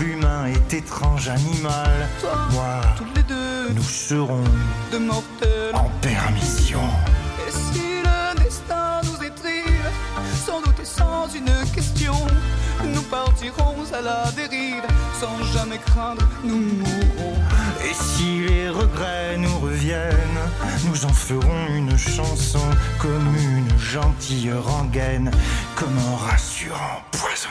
[0.00, 2.09] L'humain est étrange animal.
[2.20, 4.44] Toi, Moi, tous les deux, nous serons
[4.90, 5.74] de mortels.
[5.74, 6.80] en permission.
[7.46, 9.84] Et si le destin nous étrive,
[10.46, 12.14] sans doute et sans une question,
[12.84, 14.82] nous partirons à la dérive,
[15.20, 17.34] sans jamais craindre, nous mourrons.
[18.01, 20.42] Si les regrets nous reviennent,
[20.86, 22.62] nous en ferons une chanson
[22.99, 25.30] comme une gentille rengaine,
[25.76, 27.49] comme un rassurant poison.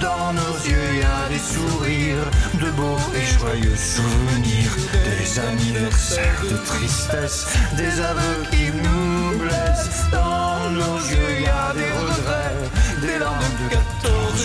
[0.00, 6.42] Dans nos yeux, il y a des sourires, de beaux et joyeux souvenirs, des anniversaires
[6.42, 7.46] de tristesse,
[7.76, 10.04] des aveux qui nous blessent.
[10.12, 12.70] Dans nos yeux, il y a des regrets,
[13.00, 13.76] des larmes de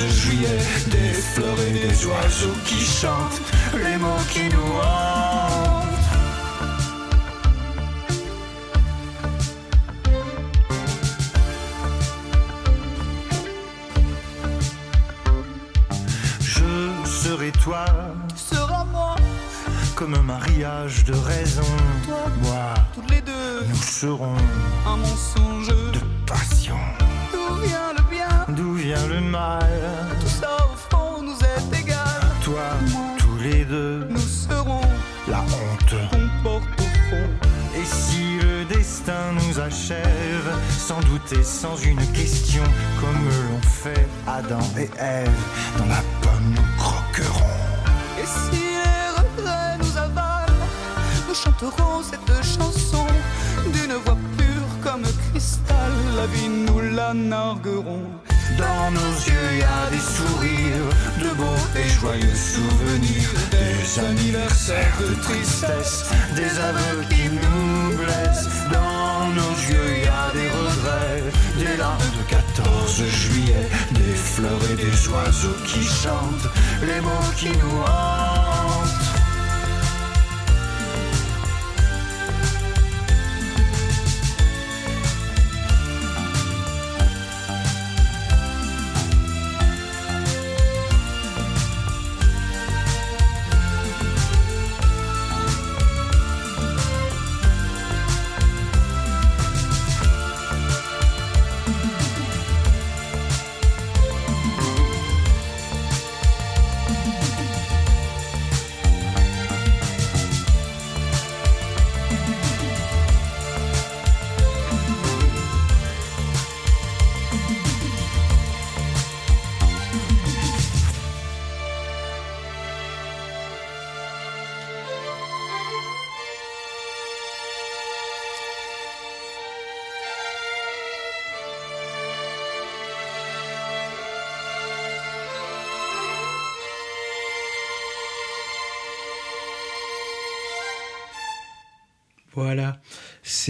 [0.01, 3.41] 14 juillet, des fleurs et des oiseaux qui chantent,
[3.73, 5.87] les mots qui nous hantent.
[16.41, 17.85] Je serai toi,
[18.35, 19.15] Sera moi,
[19.95, 21.61] comme un mariage de raison.
[22.05, 22.15] Toi.
[22.41, 24.35] Moi, tous les deux, nous serons
[24.87, 25.67] un mensonge.
[25.67, 26.77] de passion.
[27.31, 28.00] D'où vient le
[28.55, 29.59] D'où vient le mal
[30.19, 32.21] Tout ça au fond nous est égal.
[32.43, 32.63] Toi,
[33.17, 34.81] tous les deux, Nous serons
[35.29, 35.95] la honte.
[36.11, 37.29] qu'on porte au fond.
[37.79, 42.63] Et si le destin nous achève, sans doute et sans une question,
[42.99, 45.29] comme l'ont fait Adam et Ève,
[45.77, 47.57] dans la pomme nous croquerons.
[48.21, 50.67] Et si les regrets nous avalent,
[51.27, 53.07] nous chanterons cette chanson
[53.71, 55.91] d'une voix pure comme cristal.
[56.17, 58.03] La vie nous la narguerons.
[58.61, 63.29] Dans nos yeux, y a des sourires, de beaux et joyeux souvenirs.
[63.49, 66.05] Des anniversaires de tristesse,
[66.35, 68.49] des aveux qui nous blessent.
[68.71, 71.23] Dans nos yeux, y a des regrets,
[71.57, 76.49] des larmes de 14 juillet, des fleurs et des oiseaux qui chantent,
[76.83, 78.40] les mots qui nous hantent.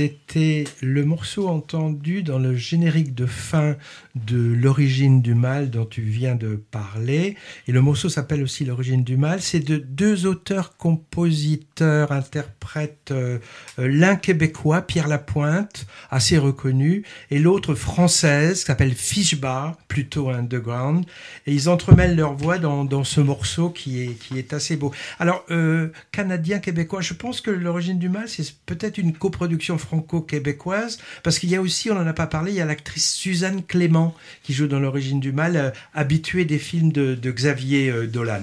[0.02, 3.76] c'est c'était le morceau entendu dans le générique de fin
[4.16, 7.36] de L'origine du mal dont tu viens de parler.
[7.68, 9.42] Et le morceau s'appelle aussi L'origine du mal.
[9.42, 13.40] C'est de deux auteurs, compositeurs, interprètes, euh,
[13.78, 21.06] l'un québécois, Pierre Lapointe, assez reconnu, et l'autre française, qui s'appelle Fishbar, plutôt underground.
[21.46, 24.94] Et ils entremêlent leur voix dans, dans ce morceau qui est, qui est assez beau.
[25.20, 29.78] Alors, euh, canadien-québécois, je pense que L'origine du mal, c'est peut-être une coproduction
[30.22, 33.12] franco-québécoise, parce qu'il y a aussi, on n'en a pas parlé, il y a l'actrice
[33.14, 37.90] Suzanne Clément qui joue dans L'origine du mal, euh, habituée des films de, de Xavier
[37.90, 38.42] euh, Dolan.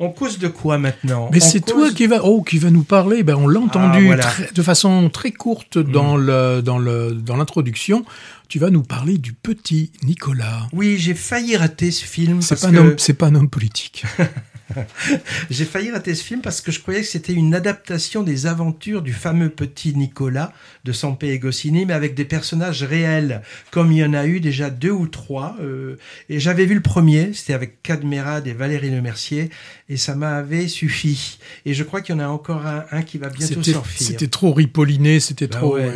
[0.00, 2.82] On cause de quoi maintenant Mais c'est cause- toi qui va, oh, qui va nous
[2.84, 3.22] parler.
[3.22, 4.24] Ben, on l'a entendu Ah, voilà.
[4.24, 8.04] très- de façon très courte dans le dans le dans l'introduction.
[8.48, 10.68] Tu vas nous parler du petit Nicolas.
[10.72, 12.42] Oui, j'ai failli rater ce film.
[12.42, 14.04] C'est pas que- pas un homme politique.
[15.50, 19.02] J'ai failli rater ce film parce que je croyais que c'était une adaptation des aventures
[19.02, 20.52] du fameux petit Nicolas
[20.84, 24.40] de Sampé et Goscinny, mais avec des personnages réels, comme il y en a eu
[24.40, 25.56] déjà deux ou trois.
[25.60, 25.96] euh,
[26.28, 29.50] et j'avais vu le premier, c'était avec Cadmerade et Valérie Lemercier,
[29.88, 31.38] et ça m'avait suffi.
[31.66, 34.06] Et je crois qu'il y en a encore un, un qui va bientôt sortir.
[34.06, 35.74] c'était trop ripolliné, c'était Bah trop.
[35.76, 35.92] ouais,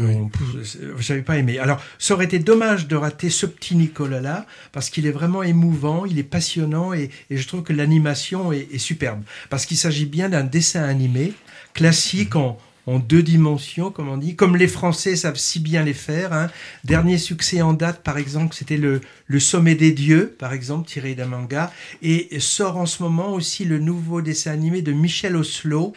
[0.98, 1.58] j'avais pas aimé.
[1.58, 6.04] Alors, ça aurait été dommage de rater ce petit Nicolas-là, parce qu'il est vraiment émouvant,
[6.06, 9.22] il est passionnant, et, et je trouve que l'animation est, est superbe.
[9.50, 11.32] Parce qu'il s'agit bien d'un dessin animé
[11.74, 15.92] classique en, en deux dimensions, comme on dit, comme les Français savent si bien les
[15.92, 16.32] faire.
[16.32, 16.48] hein.
[16.84, 21.14] Dernier succès en date, par exemple, c'était le, le Sommet des Dieux, par exemple, tiré
[21.14, 21.72] d'un manga.
[22.02, 25.94] Et sort en ce moment aussi le nouveau dessin animé de Michel Oslo,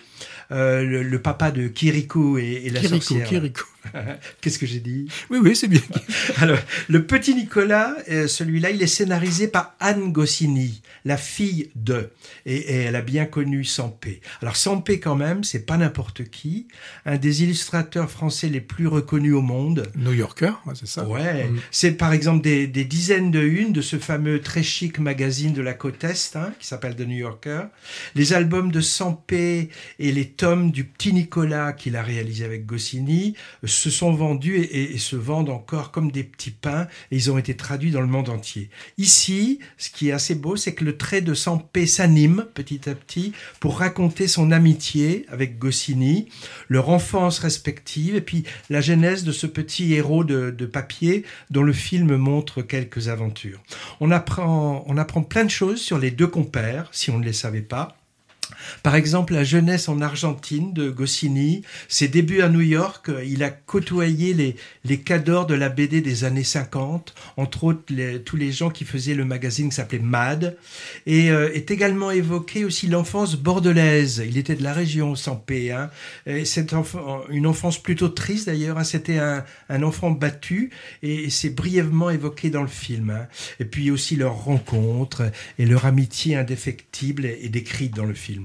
[0.52, 3.28] euh, le, le papa de Kirikou et, et la Kirikou, sorcière.
[3.30, 3.66] Kirikou.
[4.42, 5.08] Qu'est-ce que j'ai dit?
[5.30, 5.82] Oui, oui, c'est bien.
[6.38, 12.10] Alors, le petit Nicolas, euh, celui-là, il est scénarisé par Anne Goscinny, la fille de,
[12.46, 14.22] et, et elle a bien connu Sampé.
[14.42, 16.68] Alors Sampé, quand même, c'est pas n'importe qui,
[17.06, 19.90] un des illustrateurs français les plus reconnus au monde.
[19.96, 21.06] New Yorker, ouais, c'est ça.
[21.08, 21.60] Ouais, Mm.
[21.72, 25.62] c'est par exemple des, des dizaines de unes de ce fameux très chic magazine de
[25.62, 27.64] la côte Est, hein, qui s'appelle The New Yorker.
[28.16, 29.70] Les albums de Sampé
[30.00, 34.58] et les tomes du petit Nicolas qu'il a réalisé avec Goscinny euh, se sont vendus
[34.58, 38.08] et, se vendent encore comme des petits pains et ils ont été traduits dans le
[38.08, 38.70] monde entier.
[38.98, 42.96] Ici, ce qui est assez beau, c'est que le trait de Sampé s'anime petit à
[42.96, 46.28] petit pour raconter son amitié avec Goscinny,
[46.68, 51.64] leur enfance respective et puis la genèse de ce petit héros de, de papier dont
[51.64, 53.62] le film montre quelques aventures.
[54.00, 57.34] On apprend, on apprend plein de choses sur les deux compères, si on ne les
[57.34, 57.96] savait pas.
[58.84, 63.44] Par exemple, la jeunesse en Argentine de Goscinny, ses débuts à New York, euh, il
[63.44, 68.36] a côtoyé les, les cadors de la BD des années 50, entre autres les- tous
[68.38, 70.58] les gens qui faisaient le magazine qui s'appelait Mad,
[71.06, 74.24] et euh, est également évoqué aussi l'enfance bordelaise.
[74.26, 75.72] Il était de la région sans paix.
[75.72, 75.90] Hein.
[76.46, 76.74] C'est
[77.30, 78.78] une enfance plutôt triste d'ailleurs.
[78.78, 78.84] hein.
[78.84, 80.72] C'était un, un enfant battu
[81.04, 83.10] et c'est brièvement évoqué dans le film.
[83.10, 83.28] hein.
[83.60, 88.39] Et puis aussi leur rencontre et leur amitié indéfectible est décrite dans le film.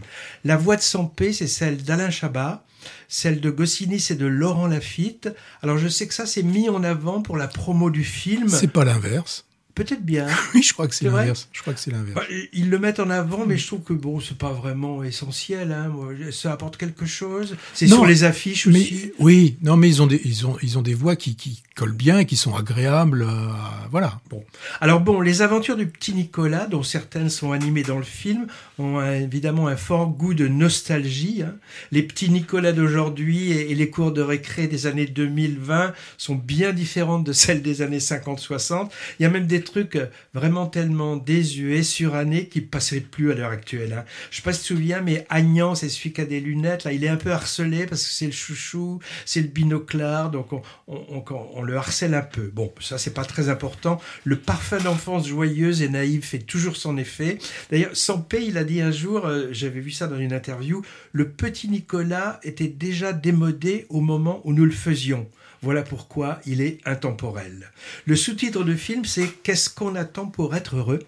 [0.45, 2.65] La voix de Sampé, c'est celle d'Alain Chabat.
[3.09, 5.31] Celle de Goscinny, c'est de Laurent Lafitte.
[5.63, 8.49] Alors je sais que ça, c'est mis en avant pour la promo du film.
[8.49, 9.47] C'est pas l'inverse.
[9.75, 10.27] Peut-être bien.
[10.55, 11.49] Oui, je crois que c'est l'inverse.
[11.53, 12.15] Je crois que c'est l'inverse.
[12.15, 12.23] Bah,
[12.53, 15.73] Ils le mettent en avant, mais je trouve que bon, c'est pas vraiment essentiel.
[15.73, 15.93] Hein.
[16.31, 17.57] Ça apporte quelque chose.
[17.73, 19.13] C'est sur les affiches mais, aussi.
[19.19, 21.93] Oui, non, mais ils ont des, ils ont, ils ont des voix qui, qui collent
[21.93, 23.23] bien, et qui sont agréables.
[23.23, 23.49] euh,
[23.91, 24.21] voilà.
[24.31, 24.45] Bon.
[24.81, 28.47] Alors bon, les aventures du petit Nicolas, dont certaines sont animées dans le film,
[28.79, 31.43] ont un- évidemment un fort goût de nostalgie.
[31.43, 31.55] hein.
[31.91, 36.73] Les petits Nicolas d'aujourd'hui et, et les cours de récré des années 2020 sont bien
[36.73, 38.89] différentes de celles des années 50-60.
[39.19, 39.99] Il y a même des trucs
[40.33, 43.93] vraiment tellement désuets, surannés, qui passeraient plus à l'heure actuelle.
[43.93, 44.05] hein.
[44.31, 46.85] Je sais pas si tu te souviens, mais Agnan, c'est celui qui a des lunettes,
[46.85, 50.53] là, il est un peu harcelé parce que c'est le chouchou, c'est le binoclard, donc
[50.53, 52.51] on, on- on- on le harcèle un peu.
[52.55, 54.01] Bon, ça c'est pas très important.
[54.25, 57.39] Le parfum d'enfance joyeuse et naïve fait toujours son effet.
[57.71, 61.29] D'ailleurs, Sampé, il a dit un jour, euh, j'avais vu ça dans une interview, le
[61.31, 65.27] petit Nicolas était déjà démodé au moment où nous le faisions.
[65.65, 67.71] Voilà pourquoi il est intemporel.
[68.07, 71.01] Le sous-titre du film, c'est Qu'est-ce qu'on attend pour être heureux?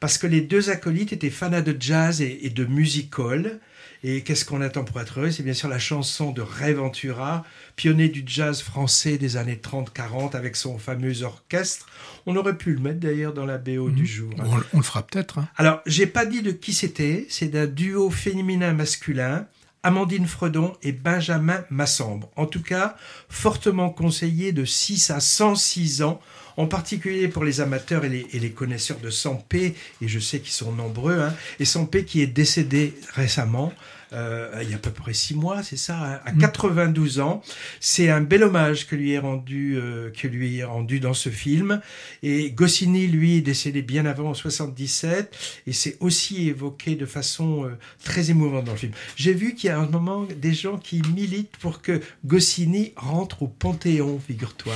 [0.00, 3.60] Parce que les deux acolytes étaient fanats de jazz et, et de music-hall.
[4.04, 5.30] Et qu'est-ce qu'on attend pour être heureux?
[5.30, 7.44] C'est bien sûr la chanson de Ray Ventura,
[7.76, 11.86] pionnier du jazz français des années 30-40 avec son fameux orchestre.
[12.26, 14.32] On aurait pu le mettre d'ailleurs dans la BO du jour.
[14.40, 14.44] hein.
[14.48, 15.38] On, on le fera peut-être.
[15.38, 15.48] hein.
[15.56, 17.26] Alors, j'ai pas dit de qui c'était.
[17.28, 19.46] C'est d'un duo féminin-masculin.
[19.82, 22.28] Amandine Fredon et Benjamin Massambre.
[22.36, 22.96] En tout cas,
[23.28, 26.20] fortement conseillé de 6 à 106 ans,
[26.56, 30.72] en particulier pour les amateurs et les, connaisseurs de Sampé, et je sais qu'ils sont
[30.72, 33.72] nombreux, hein, et Sampé qui est décédé récemment,
[34.12, 37.42] euh, il y a à peu près 6 mois, c'est ça, hein, à 92 ans.
[37.80, 41.28] C'est un bel hommage que lui est rendu, euh, que lui est rendu dans ce
[41.28, 41.80] film.
[42.22, 45.34] Et Goscinny, lui, est décédé bien avant, en 77,
[45.66, 48.92] et c'est aussi évoqué de façon euh, très émouvante dans le film.
[49.16, 53.42] J'ai vu qu'il y a ce moment des gens qui militent pour que Goscinny rentre
[53.42, 54.74] au Panthéon, figure-toi.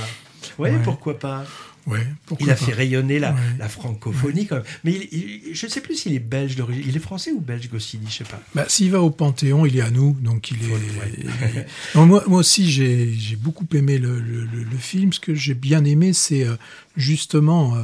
[0.59, 0.79] Ouais, Ouais.
[0.83, 1.45] pourquoi pas?
[1.87, 2.05] Ouais,
[2.41, 2.65] Il a pas.
[2.65, 3.39] fait rayonner la, Ouais.
[3.59, 4.65] la francophonie quand même.
[4.83, 6.83] Mais il- il- je ne sais plus s'il est belge d'origine.
[6.85, 8.41] Il est français ou belge, Goscinny Je sais pas.
[8.53, 11.65] Bah, S'il va au Panthéon, il est à nous, donc il est.
[11.95, 15.13] Non, moi, moi aussi, j'ai beaucoup aimé le, le- le- le film.
[15.13, 16.55] Ce que j'ai bien aimé, c'est euh,
[16.95, 17.83] justement euh,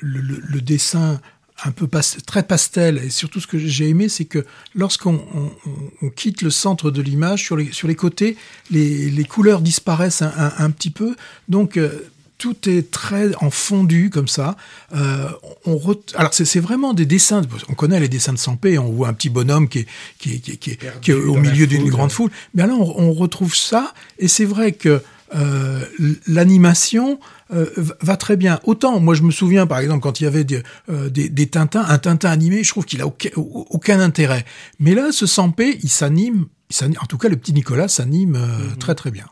[0.00, 1.20] le, dessin
[1.64, 2.98] un peu pas- très pastel.
[3.04, 6.90] Et surtout, ce que j'ai aimé, c'est que lorsqu'on on- on- on quitte le centre
[6.90, 8.36] de l'image, sur les, sur les côtés,
[8.70, 11.16] les, les couleurs disparaissent un, un- un petit peu.
[11.48, 11.90] Donc, euh,
[12.38, 14.56] tout est très en fondu comme ça.
[14.94, 15.28] Euh,
[15.64, 15.80] on
[16.14, 17.42] Alors c'est vraiment des dessins.
[17.68, 18.78] On connaît les dessins de Sampé.
[18.78, 19.86] On voit un petit bonhomme qui est,
[20.18, 22.30] qui est, qui est- qui est- qui est au milieu d'une grande foule.
[22.54, 23.94] Mais là, on, on retrouve ça.
[24.18, 25.02] Et c'est vrai que
[25.34, 25.84] euh,
[26.26, 27.18] l'animation
[27.54, 27.66] euh,
[28.00, 28.60] va- très bien.
[28.64, 31.46] Autant, moi je me souviens par exemple quand il y avait des, euh, des, des
[31.46, 34.44] Tintins, un Tintin animé, je trouve qu'il a aucun, aucun intérêt.
[34.78, 36.46] Mais là, ce Sampé, il s'anime.
[36.70, 38.76] il s'anime- En tout cas, le petit Nicolas s'anime euh, Mhm.
[38.78, 39.26] très très bien.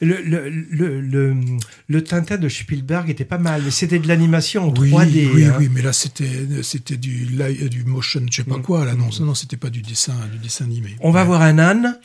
[0.00, 1.36] Le, le, le, le,
[1.88, 5.28] le Tintin de Spielberg était pas mal, mais c'était de l'animation en Oui, 3D.
[5.34, 5.56] oui, hein.
[5.58, 6.28] oui, mais là c'était
[6.62, 7.26] c'était du
[7.70, 8.94] du motion, je sais pas quoi là.
[8.94, 10.96] Non, non, c'était pas du dessin, du dessin animé.
[11.00, 11.98] On va voir un âne.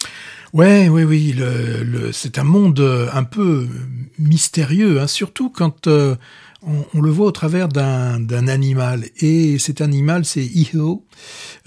[0.53, 1.33] Ouais, oui, oui.
[1.37, 3.67] Le, le- c'est un monde euh, un peu
[4.17, 6.15] mystérieux, hein, surtout quand euh,
[6.65, 9.05] on, le voit au travers d'un animal.
[9.21, 11.05] Et cet animal, c'est Iho.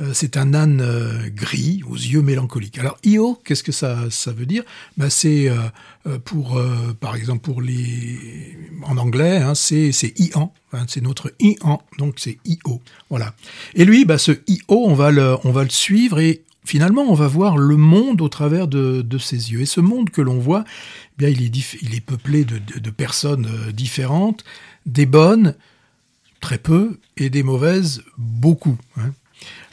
[0.00, 2.78] Euh, c'est un âne euh, gris aux yeux mélancoliques.
[2.78, 4.64] Alors Iho, qu'est-ce que ça, ça veut dire?
[4.96, 6.60] Bah, C'est euh, pour,
[7.00, 10.52] par exemple, pour les en anglais, hein, c'est Ian.
[10.72, 12.80] Hein, c'est notre Ian, donc c'est Io.
[13.10, 13.34] Voilà.
[13.74, 17.14] Et lui, bah, ce Io, on va le, on va le suivre et finalement, on
[17.14, 19.62] va voir le monde au travers de, de ses yeux.
[19.62, 22.90] Et ce monde que l'on voit, eh bien, il est, il est peuplé de, de-
[22.90, 24.44] personnes différentes,
[24.86, 25.54] des bonnes,
[26.40, 28.78] très peu, et des mauvaises, beaucoup.
[28.96, 29.12] hein.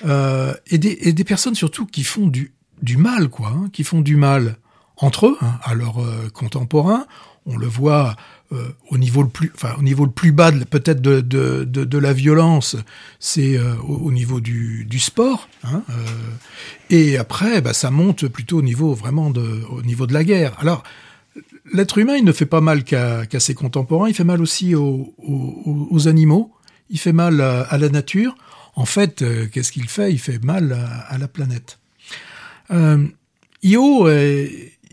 [0.06, 4.02] Euh, et, des, des personnes surtout qui font du, du mal, quoi, hein, qui font
[4.02, 4.58] du mal
[4.98, 7.06] entre eux, hein, à leurs euh, contemporains.
[7.46, 8.16] On le voit
[8.52, 11.98] euh, au niveau le plus, enfin au niveau le plus bas peut-être de, de, de,
[11.98, 12.76] la violence,
[13.20, 15.48] c'est au, au niveau du, du sport.
[16.90, 20.56] et après, bah, ça monte plutôt au niveau vraiment de, au niveau de la guerre.
[20.60, 20.84] Alors,
[21.74, 25.14] l'être humain, il ne fait pas mal qu'à ses contemporains, il fait mal aussi aux,
[25.18, 26.54] aux, aux animaux,
[26.90, 28.36] il fait mal à, la nature.
[28.76, 30.12] En fait, euh, qu'est-ce qu'il fait?
[30.12, 30.78] Il fait mal
[31.10, 31.80] à, la planète.
[32.72, 33.08] Euh,
[33.64, 34.48] Io, euh,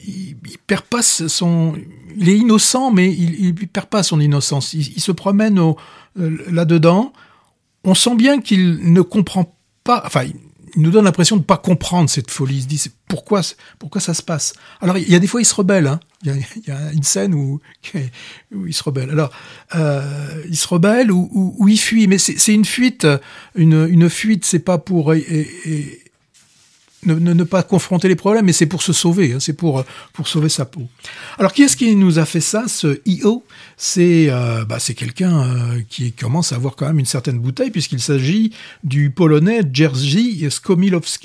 [0.07, 1.75] il, perd pas son,
[2.16, 4.72] il est innocent, mais il, perd pas son innocence.
[4.72, 5.61] Il, se promène
[6.16, 7.12] là-dedans.
[7.85, 9.55] On sent bien qu'il ne comprend
[9.85, 10.03] pas.
[10.07, 10.25] Enfin,
[10.77, 12.57] il nous donne l'impression de ne pas comprendre cette folie.
[12.57, 13.43] Il se dit pourquoi,
[13.79, 14.55] pourquoi ça se passe?
[14.81, 15.87] Alors, il y a des fois, il se rebelle.
[15.87, 16.01] hein.
[16.25, 17.61] Il, y y a une scène où,
[18.55, 19.11] où il se rebelle.
[19.11, 19.31] Alors,
[19.75, 23.07] euh, il se rebelle ou, ou- ou il fuit, mais c'est une fuite.
[23.55, 26.01] Une, une fuite, c'est pas pour é- é-
[27.07, 29.79] ne, ne, ne pas confronter les problèmes, mais c'est pour se sauver, hein, c'est pour,
[29.79, 29.83] euh,
[30.13, 30.89] pour sauver sa peau.
[31.39, 33.45] Alors, qui est-ce qui nous a fait ça, ce I.O.
[33.77, 38.01] C'est euh, bah, quelqu'un euh, qui commence à avoir quand même une certaine bouteille, puisqu'il
[38.01, 38.53] s'agit
[38.83, 40.47] du polonais Jerzy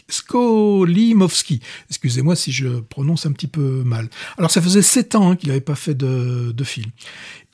[0.10, 1.60] Skolimowski.
[1.90, 4.10] Excusez-moi si je prononce un petit peu mal.
[4.38, 6.90] Alors, ça faisait sept ans hein, qu'il n'avait pas fait de, de film.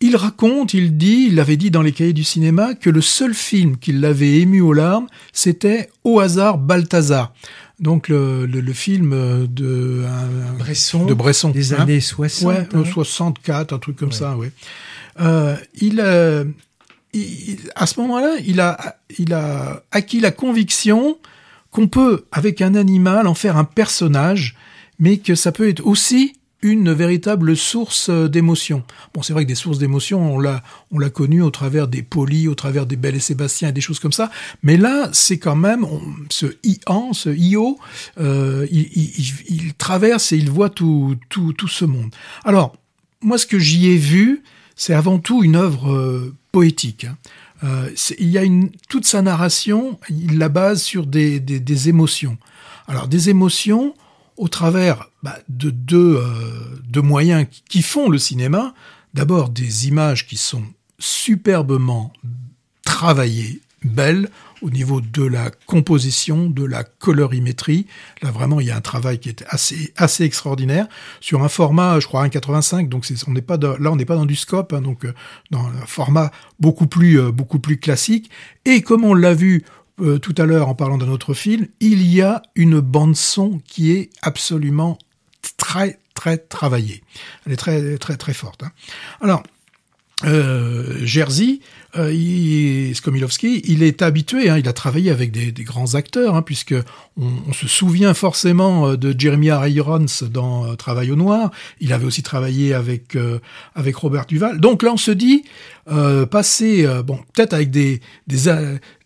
[0.02, 3.34] Il raconte, il dit, il avait dit dans les cahiers du cinéma que le seul
[3.34, 7.34] film qui l'avait ému aux larmes, c'était Au hasard Balthazar.
[7.80, 9.12] Donc le, le, le film
[9.48, 11.82] de un- Bresson, de Bresson, des hein.
[11.82, 12.84] années 60, ouais, hein.
[12.86, 14.52] 64, un truc comme ça, ouais.
[15.20, 16.46] Euh, il, euh,
[17.14, 21.18] il- il- à ce moment-là, il a, il a acquis la conviction
[21.72, 24.56] qu'on peut, avec un animal, en faire un personnage,
[25.00, 26.34] mais que ça peut être aussi
[26.66, 28.84] une véritable source euh, d'émotion.
[29.14, 32.02] Bon, c'est vrai que des sources d'émotion, on l'a, on l'a connu au travers des
[32.02, 34.32] Polis, au travers des Belle et Sébastien et des choses comme ça.
[34.64, 37.78] Mais là, c'est quand même on- ce Ian, ce Io,
[38.20, 42.10] euh, il, traverse et il voit tout, tout, tout ce monde.
[42.44, 42.76] Alors,
[43.22, 44.44] moi, ce que j'y ai vu,
[44.76, 47.06] c'est avant tout une œuvre euh, poétique.
[47.06, 47.18] hein.
[47.64, 47.90] Euh,
[48.20, 52.38] il y a une toute sa narration, il la base sur des, des, des émotions.
[52.88, 53.96] Alors des émotions
[54.38, 58.74] au travers bah, de deux, euh, moyens qui- font le cinéma.
[59.16, 60.64] D'abord des images qui sont
[61.00, 62.14] superbement
[62.84, 64.30] travaillées, belles
[64.62, 67.86] au niveau de la composition, de la colorimétrie.
[68.22, 70.88] Là vraiment, il y a un travail qui est assez assez extraordinaire
[71.22, 72.88] sur un format, je crois 1,85.
[72.90, 75.14] Donc on n'est pas dans- là, on n'est pas dans du scope, hein, donc euh,
[75.52, 78.30] dans un format beaucoup plus euh, beaucoup plus classique.
[78.66, 79.64] Et comme on l'a vu
[80.22, 83.92] tout à l'heure en parlant d'un autre film, il y a une bande son qui
[83.94, 84.98] est absolument
[85.58, 87.04] très très travaillée.
[87.46, 88.64] Elle est très très très forte.
[88.64, 88.72] hein.
[89.22, 89.44] Alors
[90.24, 91.60] euh, Jerzy,
[91.98, 96.36] euh, il, Skomilowski, il est habitué, hein, il a travaillé avec des, des grands acteurs,
[96.36, 96.76] hein, puisque
[97.18, 101.52] on, on se souvient forcément euh, de Jeremy Irons dans euh, Travail au noir.
[101.82, 103.40] Il avait aussi travaillé avec euh,
[103.76, 104.62] avec Robert Duval.
[104.62, 105.44] Donc là, on se dit
[106.32, 108.50] passer, bon, peut-être avec des des,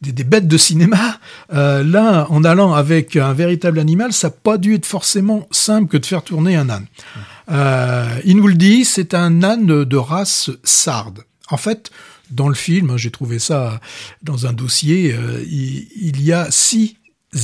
[0.02, 1.20] des bêtes de cinéma,
[1.52, 5.98] là, en allant avec un véritable animal, ça n'a pas dû être forcément simple que
[5.98, 6.86] de faire tourner un âne.
[7.18, 11.24] Euh, il nous le dit, c'est un âne de race sarde.
[11.50, 11.90] En fait,
[12.32, 13.80] dans le film, hein, j'ai trouvé ça
[14.22, 16.96] dans un dossier, euh, il, il y a six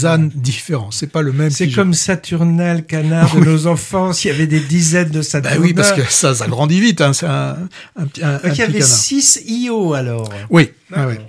[0.03, 0.91] ânes différents.
[0.91, 1.49] C'est pas le même.
[1.49, 3.45] C'est comme Saturnal, canard de Oui.
[3.47, 4.23] nos enfances.
[4.25, 5.59] Il y avait des dizaines de Bah Saturnal.
[5.59, 7.01] oui, parce que ça, ça grandit vite.
[7.01, 7.57] Hein, c'est un,
[7.95, 8.87] un, un, il y petit avait canard.
[8.87, 10.29] 6 IO alors.
[10.49, 11.19] Oui, ouais,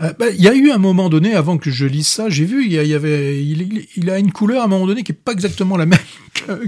[0.00, 2.44] Euh, bah, il y a eu un moment donné, avant que je lise ça, j'ai
[2.44, 5.32] vu, il y, avait, il, a une couleur à un moment donné qui est pas
[5.32, 5.98] exactement la même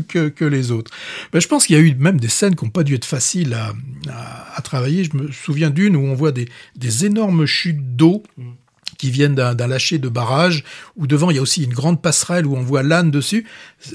[0.08, 0.90] que, les autres.
[1.32, 3.04] Bah, je pense qu'il y a eu même des scènes qui n'ont pas dû être
[3.04, 5.04] faciles à, travailler.
[5.04, 8.22] Je me souviens d'une où on voit des, des énormes chutes d'eau
[8.98, 10.64] qui viennent d'un lâcher de barrage,
[10.96, 13.46] où devant il y a aussi une grande passerelle où on voit l'âne dessus.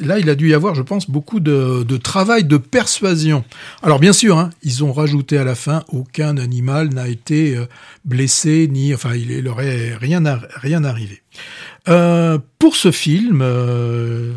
[0.01, 3.43] Là, il a dû y avoir, je pense, beaucoup de, travail de persuasion.
[3.81, 7.65] Alors bien sûr, hein, ils ont rajouté à la fin, aucun animal n'a été euh,
[8.05, 10.23] blessé, ni, enfin, il il aurait rien,
[10.55, 11.21] rien arrivé.
[11.89, 14.31] Euh, pour ce film, euh,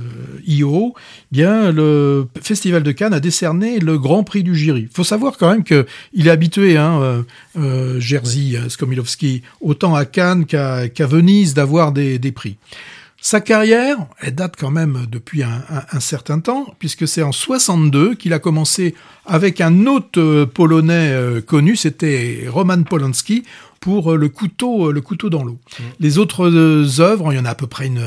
[0.48, 0.94] IO,
[1.30, 4.88] bien le Festival de Cannes a décerné le Grand Prix du jury.
[4.92, 7.22] Faut savoir quand même que il est habitué, hein, euh,
[7.56, 12.56] euh, Jerzy Skomilowski, autant à Cannes qu'à Venise, d'avoir des, prix.
[13.20, 18.14] Sa carrière, elle date quand même depuis un, un- certain temps, puisque c'est en 62
[18.14, 18.94] qu'il a commencé
[19.24, 23.44] avec un autre euh, Polonais euh, connu, c'était Roman Polanski,
[23.86, 25.60] pour euh, le couteau, euh, le couteau dans l'eau.
[26.00, 28.02] Les autres euh, œuvres, il y en a à peu près une,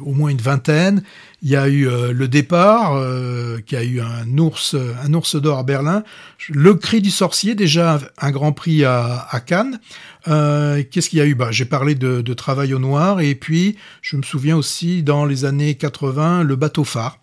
[0.00, 1.02] au moins une vingtaine.
[1.42, 5.36] Il y a eu euh, Le Départ, euh, qui a eu un ours, un ours
[5.36, 6.02] d'or à Berlin.
[6.48, 9.80] Le Cri du sorcier, déjà un, grand prix à, à Cannes.
[10.28, 11.34] Euh, Qu'est-ce qu'il y a eu?
[11.34, 15.26] Bah, J'ai parlé de, de Travail au noir, et puis je me souviens aussi dans
[15.26, 17.18] les années 80, Le bateau phare.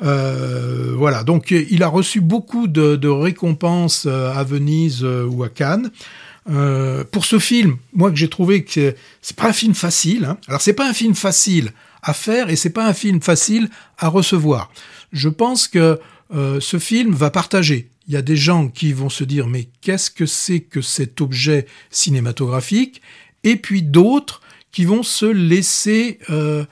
[0.00, 5.90] Voilà, donc il a reçu beaucoup de, de récompenses à Venise ou à Cannes.
[6.50, 10.26] Euh, pour ce film, moi que j'ai trouvé que c'est pas un film facile.
[10.26, 10.38] Hein.
[10.46, 11.72] Alors c'est pas un film facile
[12.02, 14.70] à faire et c'est pas un film facile à recevoir.
[15.12, 15.98] Je pense que
[16.34, 17.88] euh, ce film va partager.
[18.06, 21.22] Il y a des gens qui vont se dire mais qu'est-ce que c'est que cet
[21.22, 23.00] objet cinématographique?
[23.42, 26.64] Et puis d'autres qui vont se laisser euh,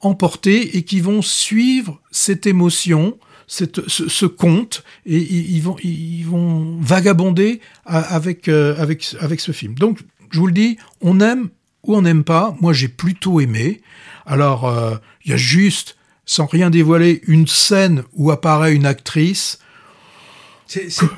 [0.00, 3.16] emporter et qui vont suivre cette émotion,
[3.46, 9.52] cette, ce, ce conte, et ils, vont, ils vont vagabonder avec, euh, avec, avec ce
[9.52, 9.74] film.
[9.74, 11.48] Donc, je vous le dis, on aime
[11.84, 12.56] ou on n'aime pas.
[12.60, 13.80] Moi, j'ai plutôt aimé.
[14.26, 19.58] Alors, euh, il y a juste, sans rien dévoiler, une scène où apparaît une actrice.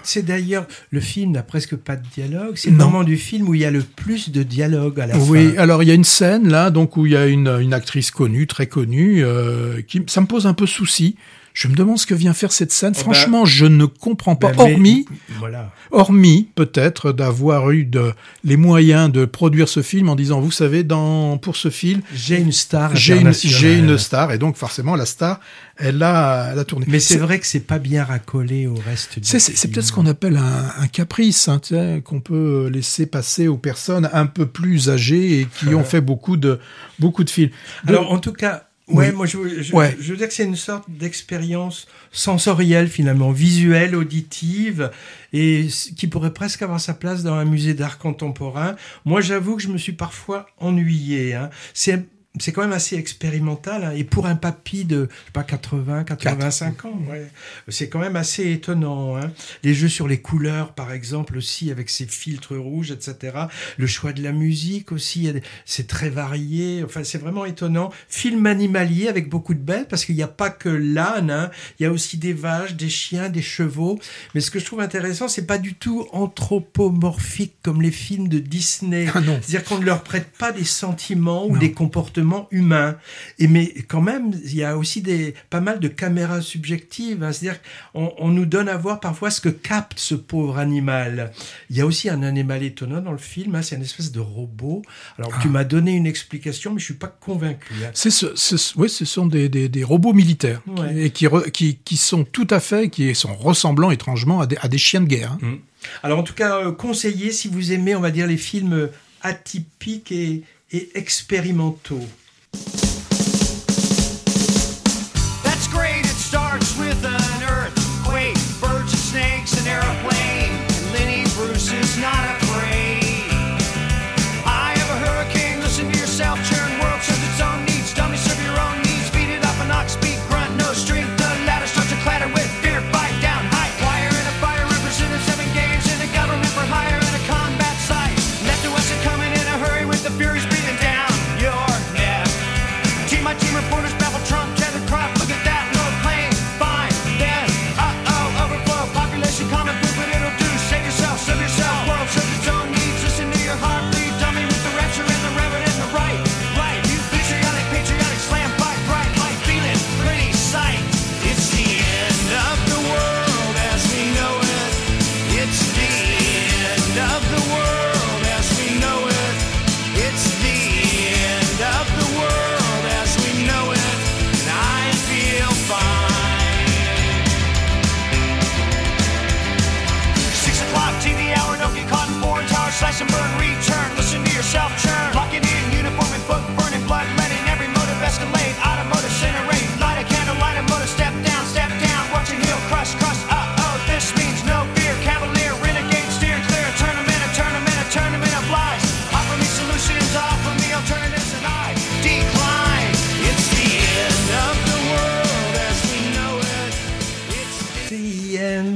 [0.02, 2.54] C'est- d'ailleurs, le film n'a presque pas de dialogue.
[2.56, 5.16] C'est le moment du film où il y a le plus de dialogue à la
[5.16, 5.58] Oui, fin.
[5.62, 8.10] alors il y a une scène là, donc où il y a une, une actrice
[8.10, 11.16] connue, très connue, euh, qui ça me pose un peu souci.
[11.58, 12.92] Je me demande ce que vient faire cette scène.
[12.98, 14.52] Oh, Franchement, je ne comprends pas.
[14.52, 15.06] Ben, mais- hormis,
[15.38, 15.72] Voilà.
[15.90, 18.12] hormis peut-être d'avoir eu de,
[18.44, 22.38] les moyens de produire ce film en disant, vous savez, dans pour ce film, J'ai
[22.38, 23.58] une star j'ai une, internationale.
[23.58, 25.40] j'ai une star, et donc forcément la star,
[25.78, 26.84] elle a, elle a tourné.
[26.90, 29.92] Mais c'est vrai que c'est pas bien racolé au reste du C'est, c'est- peut-être ce
[29.92, 31.58] qu'on appelle un, un caprice, hein,
[32.04, 36.36] qu'on peut laisser passer aux personnes un peu plus âgées et qui ont fait beaucoup
[36.36, 36.60] de,
[36.98, 37.50] beaucoup de films.
[37.86, 39.12] Alors, en tout cas, ouais, Oui.
[39.14, 39.96] moi, je, je, Ouais.
[40.00, 44.90] je veux dire que c'est une sorte d'expérience sensorielle, finalement, visuelle, auditive,
[45.32, 45.66] et
[45.96, 48.76] qui pourrait presque avoir sa place dans un musée d'art contemporain.
[49.04, 51.34] Moi, j'avoue que je me suis parfois ennuyé.
[51.34, 51.50] Hein.
[51.74, 52.06] C'est
[52.38, 53.84] c'est quand même assez expérimental.
[53.84, 53.92] hein.
[53.96, 57.26] Et pour un papy de, je sais pas, 80, 85 ans, ouais,
[57.68, 59.16] c'est quand même assez étonnant.
[59.16, 59.32] Hein.
[59.62, 63.36] Les jeux sur les couleurs, par exemple, aussi, avec ces filtres rouges, etc.
[63.78, 65.30] Le choix de la musique aussi,
[65.64, 66.82] c'est très varié.
[66.84, 67.90] Enfin, c'est vraiment étonnant.
[68.08, 71.30] Film animalier avec beaucoup de bêtes, parce qu'il n'y a pas que l'âne.
[71.30, 71.50] hein.
[71.78, 73.98] Il y a aussi des vaches, des chiens, des chevaux.
[74.34, 78.38] Mais ce que je trouve intéressant, c'est pas du tout anthropomorphique comme les films de
[78.38, 79.06] Disney.
[79.14, 79.20] Ah.
[79.24, 81.58] C'est-à-dire qu'on ne leur prête pas des sentiments ou Non.
[81.58, 82.96] des comportements humains.
[83.38, 87.22] Et mais quand même, il y a aussi des pas mal de caméras subjectives.
[87.22, 87.32] hein.
[87.32, 87.60] C'est-à-dire
[87.94, 91.32] on nous donne à voir parfois ce que capte ce pauvre animal.
[91.70, 93.54] Il y a aussi un animal étonnant dans le film.
[93.54, 93.62] hein.
[93.62, 94.82] C'est une espèce de robot.
[95.18, 95.38] Alors Ah.
[95.42, 97.72] tu m'as donné une explication, mais je suis pas convaincu.
[97.84, 97.90] hein.
[97.94, 101.04] C'est ce, ce- ouais, ce sont des, des, des robots militaires Ouais.
[101.06, 104.56] et qui, re- qui, qui sont tout à fait, qui sont ressemblants étrangement à des,
[104.58, 105.38] à des chiens de guerre.
[105.42, 105.58] hein.
[106.02, 108.88] Alors en tout cas, euh, conseillez si vous aimez, on va dire, les films
[109.22, 110.42] atypiques et,
[110.72, 112.06] et expérimentaux.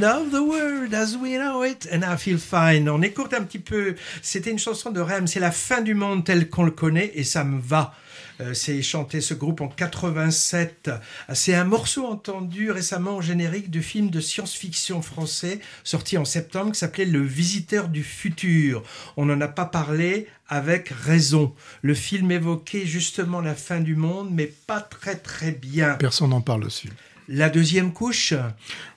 [0.02, 2.88] Of the world as we know it, and I feel fine.
[2.88, 3.96] On écoute un petit peu.
[4.22, 5.26] C'était une chanson de Rem.
[5.26, 7.92] C'est la fin du monde tel qu'on le connaît, et ça me va.
[8.40, 10.90] Euh, c'est chanté ce groupe en 87.
[11.34, 16.72] C'est un morceau entendu récemment au générique du film de science-fiction français sorti en septembre
[16.72, 18.82] qui s'appelait Le Visiteur du futur.
[19.18, 21.54] On n'en a pas parlé avec raison.
[21.82, 25.94] Le film évoquait justement la fin du monde, mais pas très très bien.
[25.94, 26.88] Personne n'en parle dessus.
[27.32, 28.34] La deuxième couche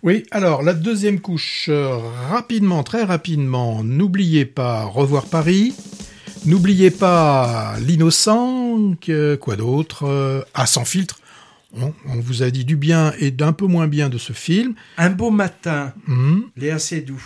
[0.01, 1.97] Oui, alors la deuxième couche, euh,
[2.31, 5.75] rapidement, très rapidement, n'oubliez pas Revoir Paris,
[6.47, 11.19] n'oubliez pas L'innocent, que- quoi d'autre, euh, Ah, sans filtre.
[11.79, 14.73] On, on vous a dit du bien et d'un peu moins bien de ce film.
[14.97, 16.45] Un beau matin, Mhm.
[16.57, 17.21] Léa Seydoux.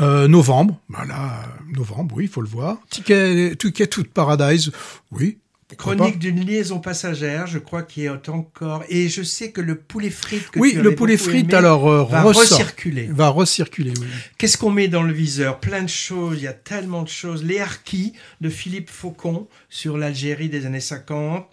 [0.00, 2.76] Euh, novembre, voilà, novembre, oui, il faut le voir.
[2.90, 4.70] Ticket, Ticket to Paradise,
[5.12, 5.38] oui.
[5.74, 8.84] Chronique d'une liaison passagère, je crois qu'il est encore.
[8.88, 11.88] Et je sais que le poulet frites que Oui, tu le poulet frites, aimé alors,
[11.88, 12.42] euh, va ressort.
[12.42, 13.08] recirculer.
[13.10, 14.06] Va recirculer, oui.
[14.38, 15.58] Qu'est-ce qu'on met dans le viseur?
[15.58, 17.42] Plein de choses, il y a tellement de choses.
[17.42, 21.48] Les Harkis de Philippe Faucon sur l'Algérie des années 50.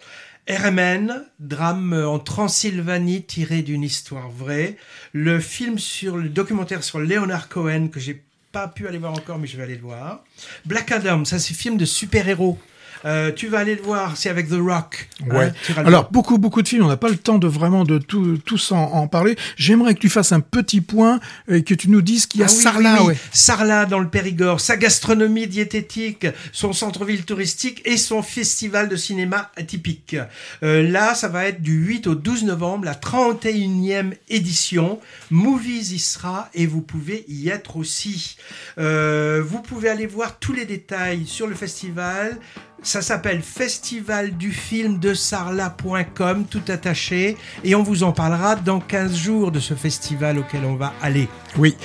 [0.48, 4.76] RMN, drame en Transylvanie tiré d'une histoire vraie.
[5.12, 9.38] Le film sur le documentaire sur Leonard Cohen que j'ai pas pu aller voir encore,
[9.40, 10.22] mais je vais aller le voir.
[10.66, 12.58] Black Adam, ça c'est film de super-héros
[13.04, 15.08] Euh, tu vas aller le voir, c'est avec The Rock.
[15.30, 15.52] hein, Ouais.
[15.64, 18.38] tu Alors beaucoup beaucoup de films, on n'a pas le temps de vraiment de tout,
[18.38, 19.36] tous en, en parler.
[19.56, 22.46] J'aimerais que tu fasses un petit point et que tu nous dises qu'il y a
[22.48, 22.92] Ah oui, Sarlat.
[22.94, 23.06] oui, oui.
[23.08, 23.18] ouais.
[23.32, 29.50] Sarlat dans le Périgord, sa gastronomie diététique, son centre-ville touristique et son festival de cinéma
[29.56, 30.16] atypique.
[30.62, 34.98] Euh, là, ça va être du 8 au 12 novembre, la 31e édition.
[35.30, 38.36] Movies y sera et vous pouvez y être aussi.
[38.78, 42.38] Euh, vous pouvez aller voir tous les détails sur le festival.
[42.86, 47.38] Ça s'appelle Festival du film de sarlat.com, tout attaché.
[47.64, 51.26] Et on vous en parlera dans 15 jours de ce festival auquel on va aller.
[51.56, 51.76] Oui.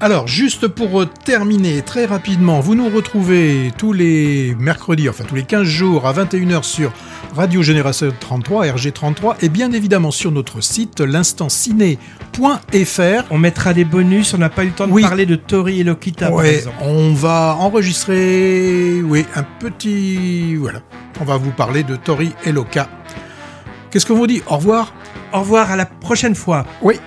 [0.00, 5.36] Alors, juste pour euh, terminer très rapidement, vous nous retrouvez tous les mercredis, enfin tous
[5.36, 6.92] les 15 jours à 21h sur
[7.36, 11.98] Radio Génération 33, RG33, et bien évidemment sur notre site l'instantciné.fr.
[13.30, 15.02] On mettra des bonus, on n'a pas eu le temps de Oui.
[15.02, 16.76] parler de Tori et Lokita par Ouais, exemple.
[16.80, 20.80] on va enregistrer, oui, un petit, voilà.
[21.20, 22.88] On va vous parler de Tori et Loka.
[23.90, 24.42] Qu'est-ce qu'on vous dit?
[24.46, 24.92] Au revoir.
[25.32, 26.64] Au revoir, à la prochaine fois.
[26.82, 26.98] Oui.